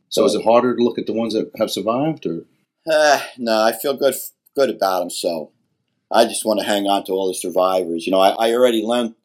so 0.10 0.26
is 0.26 0.36
it 0.36 0.44
harder 0.44 0.76
to 0.76 0.84
look 0.84 0.98
at 0.98 1.06
the 1.06 1.14
ones 1.14 1.34
that 1.34 1.52
have 1.58 1.70
survived, 1.72 2.26
or 2.26 2.46
Uh, 2.90 3.20
no, 3.38 3.62
I 3.62 3.72
feel 3.74 3.96
good 3.96 4.16
good 4.58 4.70
about. 4.70 5.12
So 5.12 5.52
I 6.12 6.26
just 6.26 6.46
want 6.46 6.60
to 6.60 6.66
hang 6.66 6.86
on 6.88 7.04
to 7.06 7.14
all 7.14 7.28
the 7.28 7.34
survivors. 7.34 8.06
You 8.06 8.12
know, 8.12 8.20
I, 8.20 8.30
I 8.32 8.54
already 8.54 8.84
lent 8.84 9.16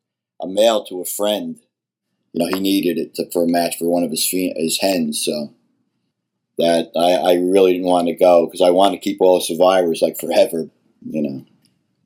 a 0.40 0.46
male 0.46 0.84
to 0.84 1.00
a 1.00 1.04
friend. 1.04 1.58
You 2.32 2.40
know, 2.44 2.56
he 2.56 2.60
needed 2.60 2.98
it 2.98 3.14
to, 3.14 3.30
for 3.32 3.44
a 3.44 3.48
match 3.48 3.76
for 3.78 3.88
one 3.88 4.04
of 4.04 4.10
his 4.10 4.28
his 4.28 4.78
hens. 4.80 5.22
So 5.24 5.52
that 6.58 6.90
I, 6.96 7.32
I 7.32 7.34
really 7.34 7.72
didn't 7.72 7.88
want 7.88 8.08
to 8.08 8.14
go 8.14 8.46
because 8.46 8.60
I 8.60 8.70
want 8.70 8.94
to 8.94 9.00
keep 9.00 9.18
all 9.20 9.36
the 9.36 9.44
survivors 9.44 10.02
like 10.02 10.18
forever. 10.18 10.68
You 11.04 11.22
know, 11.22 11.46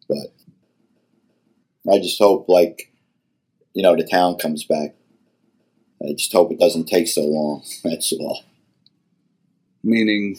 but 0.09 1.93
I 1.93 1.99
just 1.99 2.19
hope 2.19 2.49
like 2.49 2.93
you 3.75 3.83
know 3.83 3.97
the 3.97 4.07
town 4.07 4.37
comes 4.39 4.65
back. 4.65 4.95
I 6.03 6.13
just 6.13 6.33
hope 6.33 6.53
it 6.53 6.61
doesn't 6.61 6.87
take 6.87 7.09
so 7.09 7.23
long. 7.23 7.65
That's 7.85 8.13
all 8.13 8.43
meaning 9.87 10.37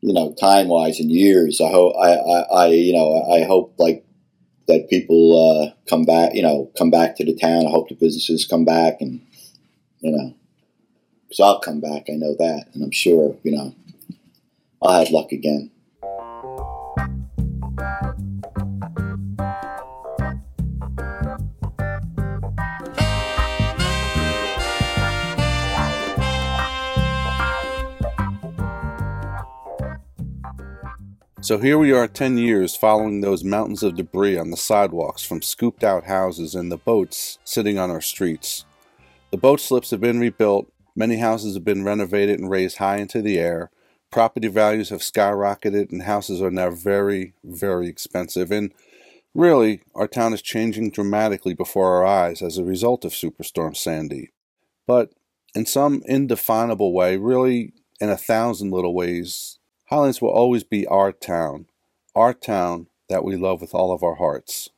you 0.00 0.12
know, 0.12 0.34
time 0.40 0.68
wise 0.68 1.00
and 1.00 1.10
years. 1.10 1.60
I 1.60 1.70
hope 1.70 1.94
I, 1.96 2.14
I, 2.14 2.40
I, 2.40 2.66
you 2.68 2.92
know, 2.92 3.22
I 3.32 3.44
hope 3.44 3.74
like 3.78 4.04
that 4.66 4.88
people 4.88 5.36
uh, 5.36 5.74
come 5.88 6.04
back, 6.04 6.34
you 6.34 6.42
know, 6.42 6.70
come 6.78 6.90
back 6.90 7.16
to 7.16 7.24
the 7.24 7.34
town. 7.34 7.66
I 7.66 7.70
hope 7.70 7.88
the 7.88 7.94
businesses 7.94 8.46
come 8.46 8.64
back, 8.64 9.00
and 9.00 9.20
you 10.00 10.12
know, 10.12 10.34
because 11.28 11.40
I'll 11.40 11.60
come 11.60 11.80
back. 11.80 12.04
I 12.08 12.14
know 12.14 12.34
that, 12.38 12.66
and 12.72 12.82
I'm 12.82 12.92
sure, 12.92 13.36
you 13.42 13.52
know, 13.52 13.74
I'll 14.82 14.98
have 15.04 15.10
luck 15.10 15.32
again. 15.32 15.70
So 31.42 31.56
here 31.56 31.78
we 31.78 31.90
are 31.90 32.06
10 32.06 32.36
years 32.36 32.76
following 32.76 33.22
those 33.22 33.42
mountains 33.42 33.82
of 33.82 33.96
debris 33.96 34.36
on 34.36 34.50
the 34.50 34.58
sidewalks 34.58 35.22
from 35.22 35.40
scooped 35.40 35.82
out 35.82 36.04
houses 36.04 36.54
and 36.54 36.70
the 36.70 36.76
boats 36.76 37.38
sitting 37.44 37.78
on 37.78 37.90
our 37.90 38.02
streets. 38.02 38.66
The 39.30 39.38
boat 39.38 39.58
slips 39.58 39.90
have 39.90 40.02
been 40.02 40.20
rebuilt, 40.20 40.70
many 40.94 41.16
houses 41.16 41.54
have 41.54 41.64
been 41.64 41.82
renovated 41.82 42.38
and 42.38 42.50
raised 42.50 42.76
high 42.76 42.98
into 42.98 43.22
the 43.22 43.38
air. 43.38 43.70
Property 44.10 44.48
values 44.48 44.90
have 44.90 45.00
skyrocketed 45.00 45.90
and 45.90 46.02
houses 46.02 46.42
are 46.42 46.50
now 46.50 46.70
very, 46.70 47.32
very 47.42 47.88
expensive. 47.88 48.52
And 48.52 48.74
really, 49.34 49.80
our 49.94 50.06
town 50.06 50.34
is 50.34 50.42
changing 50.42 50.90
dramatically 50.90 51.54
before 51.54 51.94
our 51.96 52.04
eyes 52.04 52.42
as 52.42 52.58
a 52.58 52.64
result 52.64 53.06
of 53.06 53.12
Superstorm 53.12 53.74
Sandy. 53.74 54.30
But 54.86 55.14
in 55.54 55.64
some 55.64 56.02
indefinable 56.04 56.92
way, 56.92 57.16
really 57.16 57.72
in 57.98 58.10
a 58.10 58.18
thousand 58.18 58.72
little 58.72 58.94
ways, 58.94 59.58
Highlands 59.90 60.22
will 60.22 60.30
always 60.30 60.62
be 60.62 60.86
our 60.86 61.10
town, 61.10 61.66
our 62.14 62.32
town 62.32 62.86
that 63.08 63.24
we 63.24 63.34
love 63.34 63.60
with 63.60 63.74
all 63.74 63.90
of 63.90 64.04
our 64.04 64.14
hearts. 64.14 64.70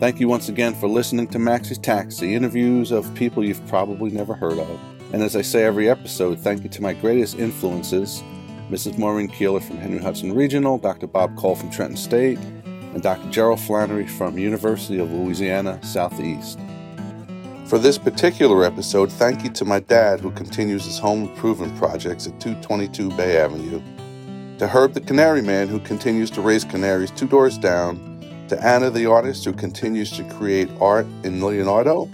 Thank 0.00 0.20
you 0.20 0.28
once 0.28 0.48
again 0.48 0.74
for 0.74 0.88
listening 0.88 1.28
to 1.28 1.38
Max's 1.38 1.76
Taxi, 1.76 2.34
interviews 2.34 2.92
of 2.92 3.14
people 3.14 3.44
you've 3.44 3.66
probably 3.68 4.10
never 4.10 4.32
heard 4.32 4.58
of. 4.58 4.80
And 5.12 5.22
as 5.22 5.36
I 5.36 5.42
say 5.42 5.64
every 5.64 5.90
episode, 5.90 6.38
thank 6.38 6.62
you 6.62 6.70
to 6.70 6.80
my 6.80 6.94
greatest 6.94 7.38
influences 7.38 8.22
Mrs. 8.70 8.96
Maureen 8.96 9.28
Keeler 9.28 9.60
from 9.60 9.76
Henry 9.76 9.98
Hudson 9.98 10.32
Regional, 10.32 10.78
Dr. 10.78 11.08
Bob 11.08 11.36
Cole 11.36 11.56
from 11.56 11.70
Trenton 11.70 11.96
State, 11.96 12.38
and 12.92 13.02
Dr. 13.02 13.30
Gerald 13.30 13.60
Flannery 13.60 14.06
from 14.06 14.38
University 14.38 14.98
of 14.98 15.12
Louisiana 15.12 15.78
Southeast. 15.82 16.58
For 17.66 17.78
this 17.78 17.98
particular 17.98 18.64
episode, 18.64 19.12
thank 19.12 19.44
you 19.44 19.50
to 19.50 19.64
my 19.64 19.78
dad 19.80 20.20
who 20.20 20.32
continues 20.32 20.84
his 20.84 20.98
home 20.98 21.22
improvement 21.22 21.76
projects 21.76 22.26
at 22.26 22.40
222 22.40 23.10
Bay 23.10 23.36
Avenue, 23.36 23.80
to 24.58 24.66
Herb 24.66 24.92
the 24.92 25.00
Canary 25.00 25.40
Man 25.40 25.68
who 25.68 25.78
continues 25.78 26.30
to 26.32 26.40
raise 26.40 26.64
canaries 26.64 27.12
two 27.12 27.28
doors 27.28 27.56
down, 27.56 28.44
to 28.48 28.60
Anna 28.62 28.90
the 28.90 29.06
artist 29.06 29.44
who 29.44 29.52
continues 29.52 30.10
to 30.16 30.24
create 30.24 30.68
art 30.80 31.06
in 31.22 31.40
Leonardo, 31.40 32.10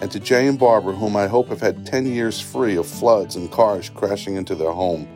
and 0.00 0.10
to 0.10 0.18
Jay 0.18 0.46
and 0.46 0.58
Barbara 0.58 0.94
whom 0.94 1.16
I 1.16 1.28
hope 1.28 1.48
have 1.48 1.60
had 1.60 1.86
10 1.86 2.06
years 2.06 2.40
free 2.40 2.76
of 2.76 2.86
floods 2.86 3.36
and 3.36 3.50
cars 3.50 3.88
crashing 3.88 4.36
into 4.36 4.54
their 4.54 4.72
home. 4.72 5.08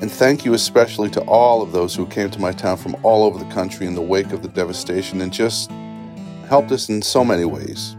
And 0.00 0.10
thank 0.10 0.44
you 0.44 0.54
especially 0.54 1.10
to 1.10 1.20
all 1.22 1.60
of 1.60 1.72
those 1.72 1.94
who 1.94 2.06
came 2.06 2.30
to 2.30 2.38
my 2.38 2.52
town 2.52 2.78
from 2.78 2.96
all 3.02 3.24
over 3.24 3.38
the 3.38 3.50
country 3.52 3.86
in 3.86 3.94
the 3.94 4.02
wake 4.02 4.32
of 4.32 4.42
the 4.42 4.48
devastation 4.48 5.20
and 5.20 5.32
just 5.32 5.70
helped 6.48 6.72
us 6.72 6.88
in 6.88 7.02
so 7.02 7.24
many 7.24 7.44
ways. 7.44 7.96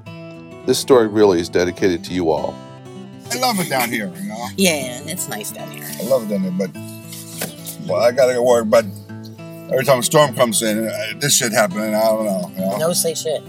This 0.66 0.80
story 0.80 1.08
really 1.08 1.40
is 1.40 1.50
dedicated 1.50 2.04
to 2.06 2.14
you 2.14 2.32
all. 2.32 2.56
I 3.32 3.38
love 3.38 3.60
it 3.60 3.70
down 3.70 3.90
here, 3.90 4.12
you 4.16 4.28
know. 4.28 4.48
Yeah, 4.58 5.02
it's 5.06 5.30
nice 5.30 5.52
down 5.52 5.72
here. 5.72 5.88
I 6.00 6.04
love 6.04 6.24
it 6.24 6.30
down 6.30 6.42
here, 6.42 6.52
but 6.52 6.72
well, 7.88 8.02
I 8.02 8.12
gotta 8.12 8.34
get 8.34 8.44
worried. 8.44 8.70
But 8.70 8.86
every 9.72 9.86
time 9.86 10.00
a 10.00 10.04
storm 10.04 10.36
comes 10.36 10.62
in, 10.62 10.88
uh, 10.88 11.14
this 11.20 11.38
shit 11.38 11.52
happening. 11.52 11.96
I 11.96 12.04
don't 12.08 12.26
know. 12.26 12.52
You 12.56 12.62
know? 12.62 12.78
No 12.78 12.94
say 12.94 13.14
shit. 13.14 13.44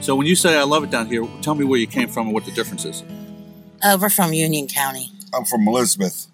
So 0.00 0.14
when 0.14 0.26
you 0.26 0.36
say 0.36 0.56
I 0.56 0.62
love 0.62 0.84
it 0.84 0.90
down 0.90 1.06
here, 1.06 1.26
tell 1.42 1.54
me 1.54 1.64
where 1.64 1.80
you 1.80 1.86
came 1.86 2.08
from 2.08 2.26
and 2.26 2.34
what 2.34 2.44
the 2.44 2.52
difference 2.52 2.84
is. 2.84 3.02
Uh, 3.82 3.98
we're 4.00 4.10
from 4.10 4.32
Union 4.32 4.68
County. 4.68 5.10
I'm 5.34 5.44
from 5.44 5.66
Elizabeth, 5.66 6.26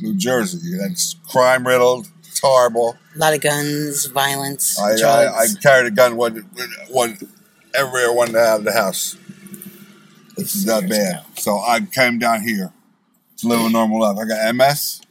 New 0.00 0.14
Jersey. 0.14 0.76
That's 0.78 1.16
crime 1.28 1.66
riddled. 1.66 2.08
It's 2.26 2.40
horrible. 2.40 2.96
A 3.14 3.18
lot 3.18 3.34
of 3.34 3.40
guns, 3.40 4.06
violence, 4.06 4.78
I, 4.78 4.92
I, 4.92 5.42
I 5.42 5.46
carried 5.62 5.86
a 5.86 5.90
gun. 5.90 6.16
What 6.16 6.34
what 6.88 7.10
everywhere 7.74 8.12
wanted 8.12 8.32
to 8.32 8.40
have 8.40 8.64
the 8.64 8.72
house. 8.72 9.16
This 10.36 10.54
is 10.54 10.64
that 10.64 10.88
bad. 10.88 11.24
So 11.38 11.58
I 11.58 11.80
came 11.80 12.18
down 12.18 12.42
here 12.42 12.72
to 13.38 13.48
live 13.48 13.60
a 13.60 13.70
normal 13.70 14.00
life. 14.00 14.16
I 14.18 14.24
got 14.26 14.54
MS. 14.54 15.02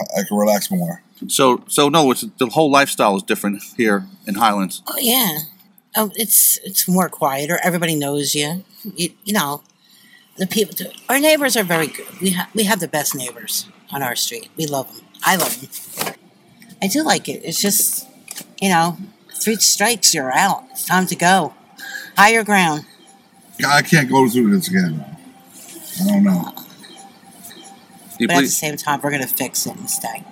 I, 0.00 0.20
I 0.20 0.22
can 0.26 0.36
relax 0.36 0.70
more. 0.70 1.02
So, 1.28 1.64
so 1.66 1.86
in 1.86 1.94
other 1.94 2.06
words, 2.08 2.24
the 2.38 2.46
whole 2.46 2.70
lifestyle 2.70 3.16
is 3.16 3.22
different 3.22 3.62
here 3.76 4.06
in 4.26 4.34
Highlands. 4.34 4.82
oh 4.86 4.96
yeah. 4.98 5.38
Oh, 5.98 6.10
it's 6.14 6.58
it's 6.62 6.86
more 6.86 7.08
quieter. 7.08 7.58
Everybody 7.62 7.94
knows 7.94 8.34
you. 8.34 8.64
You, 8.82 9.10
you 9.24 9.32
know, 9.32 9.62
the 10.36 10.46
people. 10.46 10.74
Our 11.08 11.18
neighbors 11.18 11.56
are 11.56 11.64
very 11.64 11.86
good. 11.86 12.20
We 12.20 12.30
ha- 12.32 12.50
we 12.54 12.64
have 12.64 12.80
the 12.80 12.88
best 12.88 13.14
neighbors 13.14 13.66
on 13.92 14.02
our 14.02 14.16
street. 14.16 14.48
We 14.56 14.66
love 14.66 14.94
them. 14.94 15.06
I 15.24 15.36
love 15.36 15.60
them. 15.60 16.14
I 16.82 16.88
do 16.88 17.02
like 17.02 17.28
it. 17.28 17.42
It's 17.44 17.60
just, 17.60 18.06
you 18.60 18.68
know, 18.68 18.96
three 19.34 19.56
strikes, 19.56 20.14
you're 20.14 20.32
out. 20.32 20.64
It's 20.70 20.86
time 20.86 21.06
to 21.06 21.16
go. 21.16 21.54
Higher 22.16 22.44
ground. 22.44 22.84
I 23.66 23.82
can't 23.82 24.08
go 24.10 24.28
through 24.28 24.54
this 24.54 24.68
again. 24.68 25.04
I 26.00 26.06
don't 26.06 26.24
know. 26.24 26.52
But 28.18 28.30
at 28.30 28.40
the 28.40 28.46
same 28.46 28.76
time, 28.76 29.00
we're 29.02 29.10
gonna 29.10 29.26
fix 29.26 29.66
it 29.66 29.76
and 29.76 29.88
stay. 29.90 30.24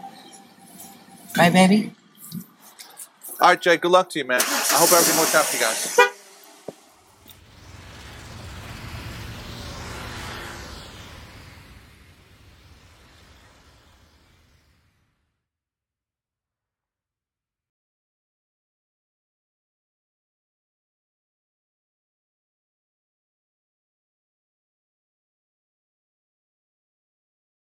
Right, 1.36 1.52
baby? 1.52 1.92
all 3.40 3.48
right, 3.48 3.60
Jay. 3.60 3.76
Good 3.76 3.90
luck 3.90 4.08
to 4.10 4.18
you, 4.20 4.24
man. 4.24 4.40
I 4.40 4.76
hope 4.78 4.92
everything 4.92 5.18
works 5.18 5.34
out 5.34 5.44
for 5.44 5.56
you 5.56 5.62
guys. 5.62 6.13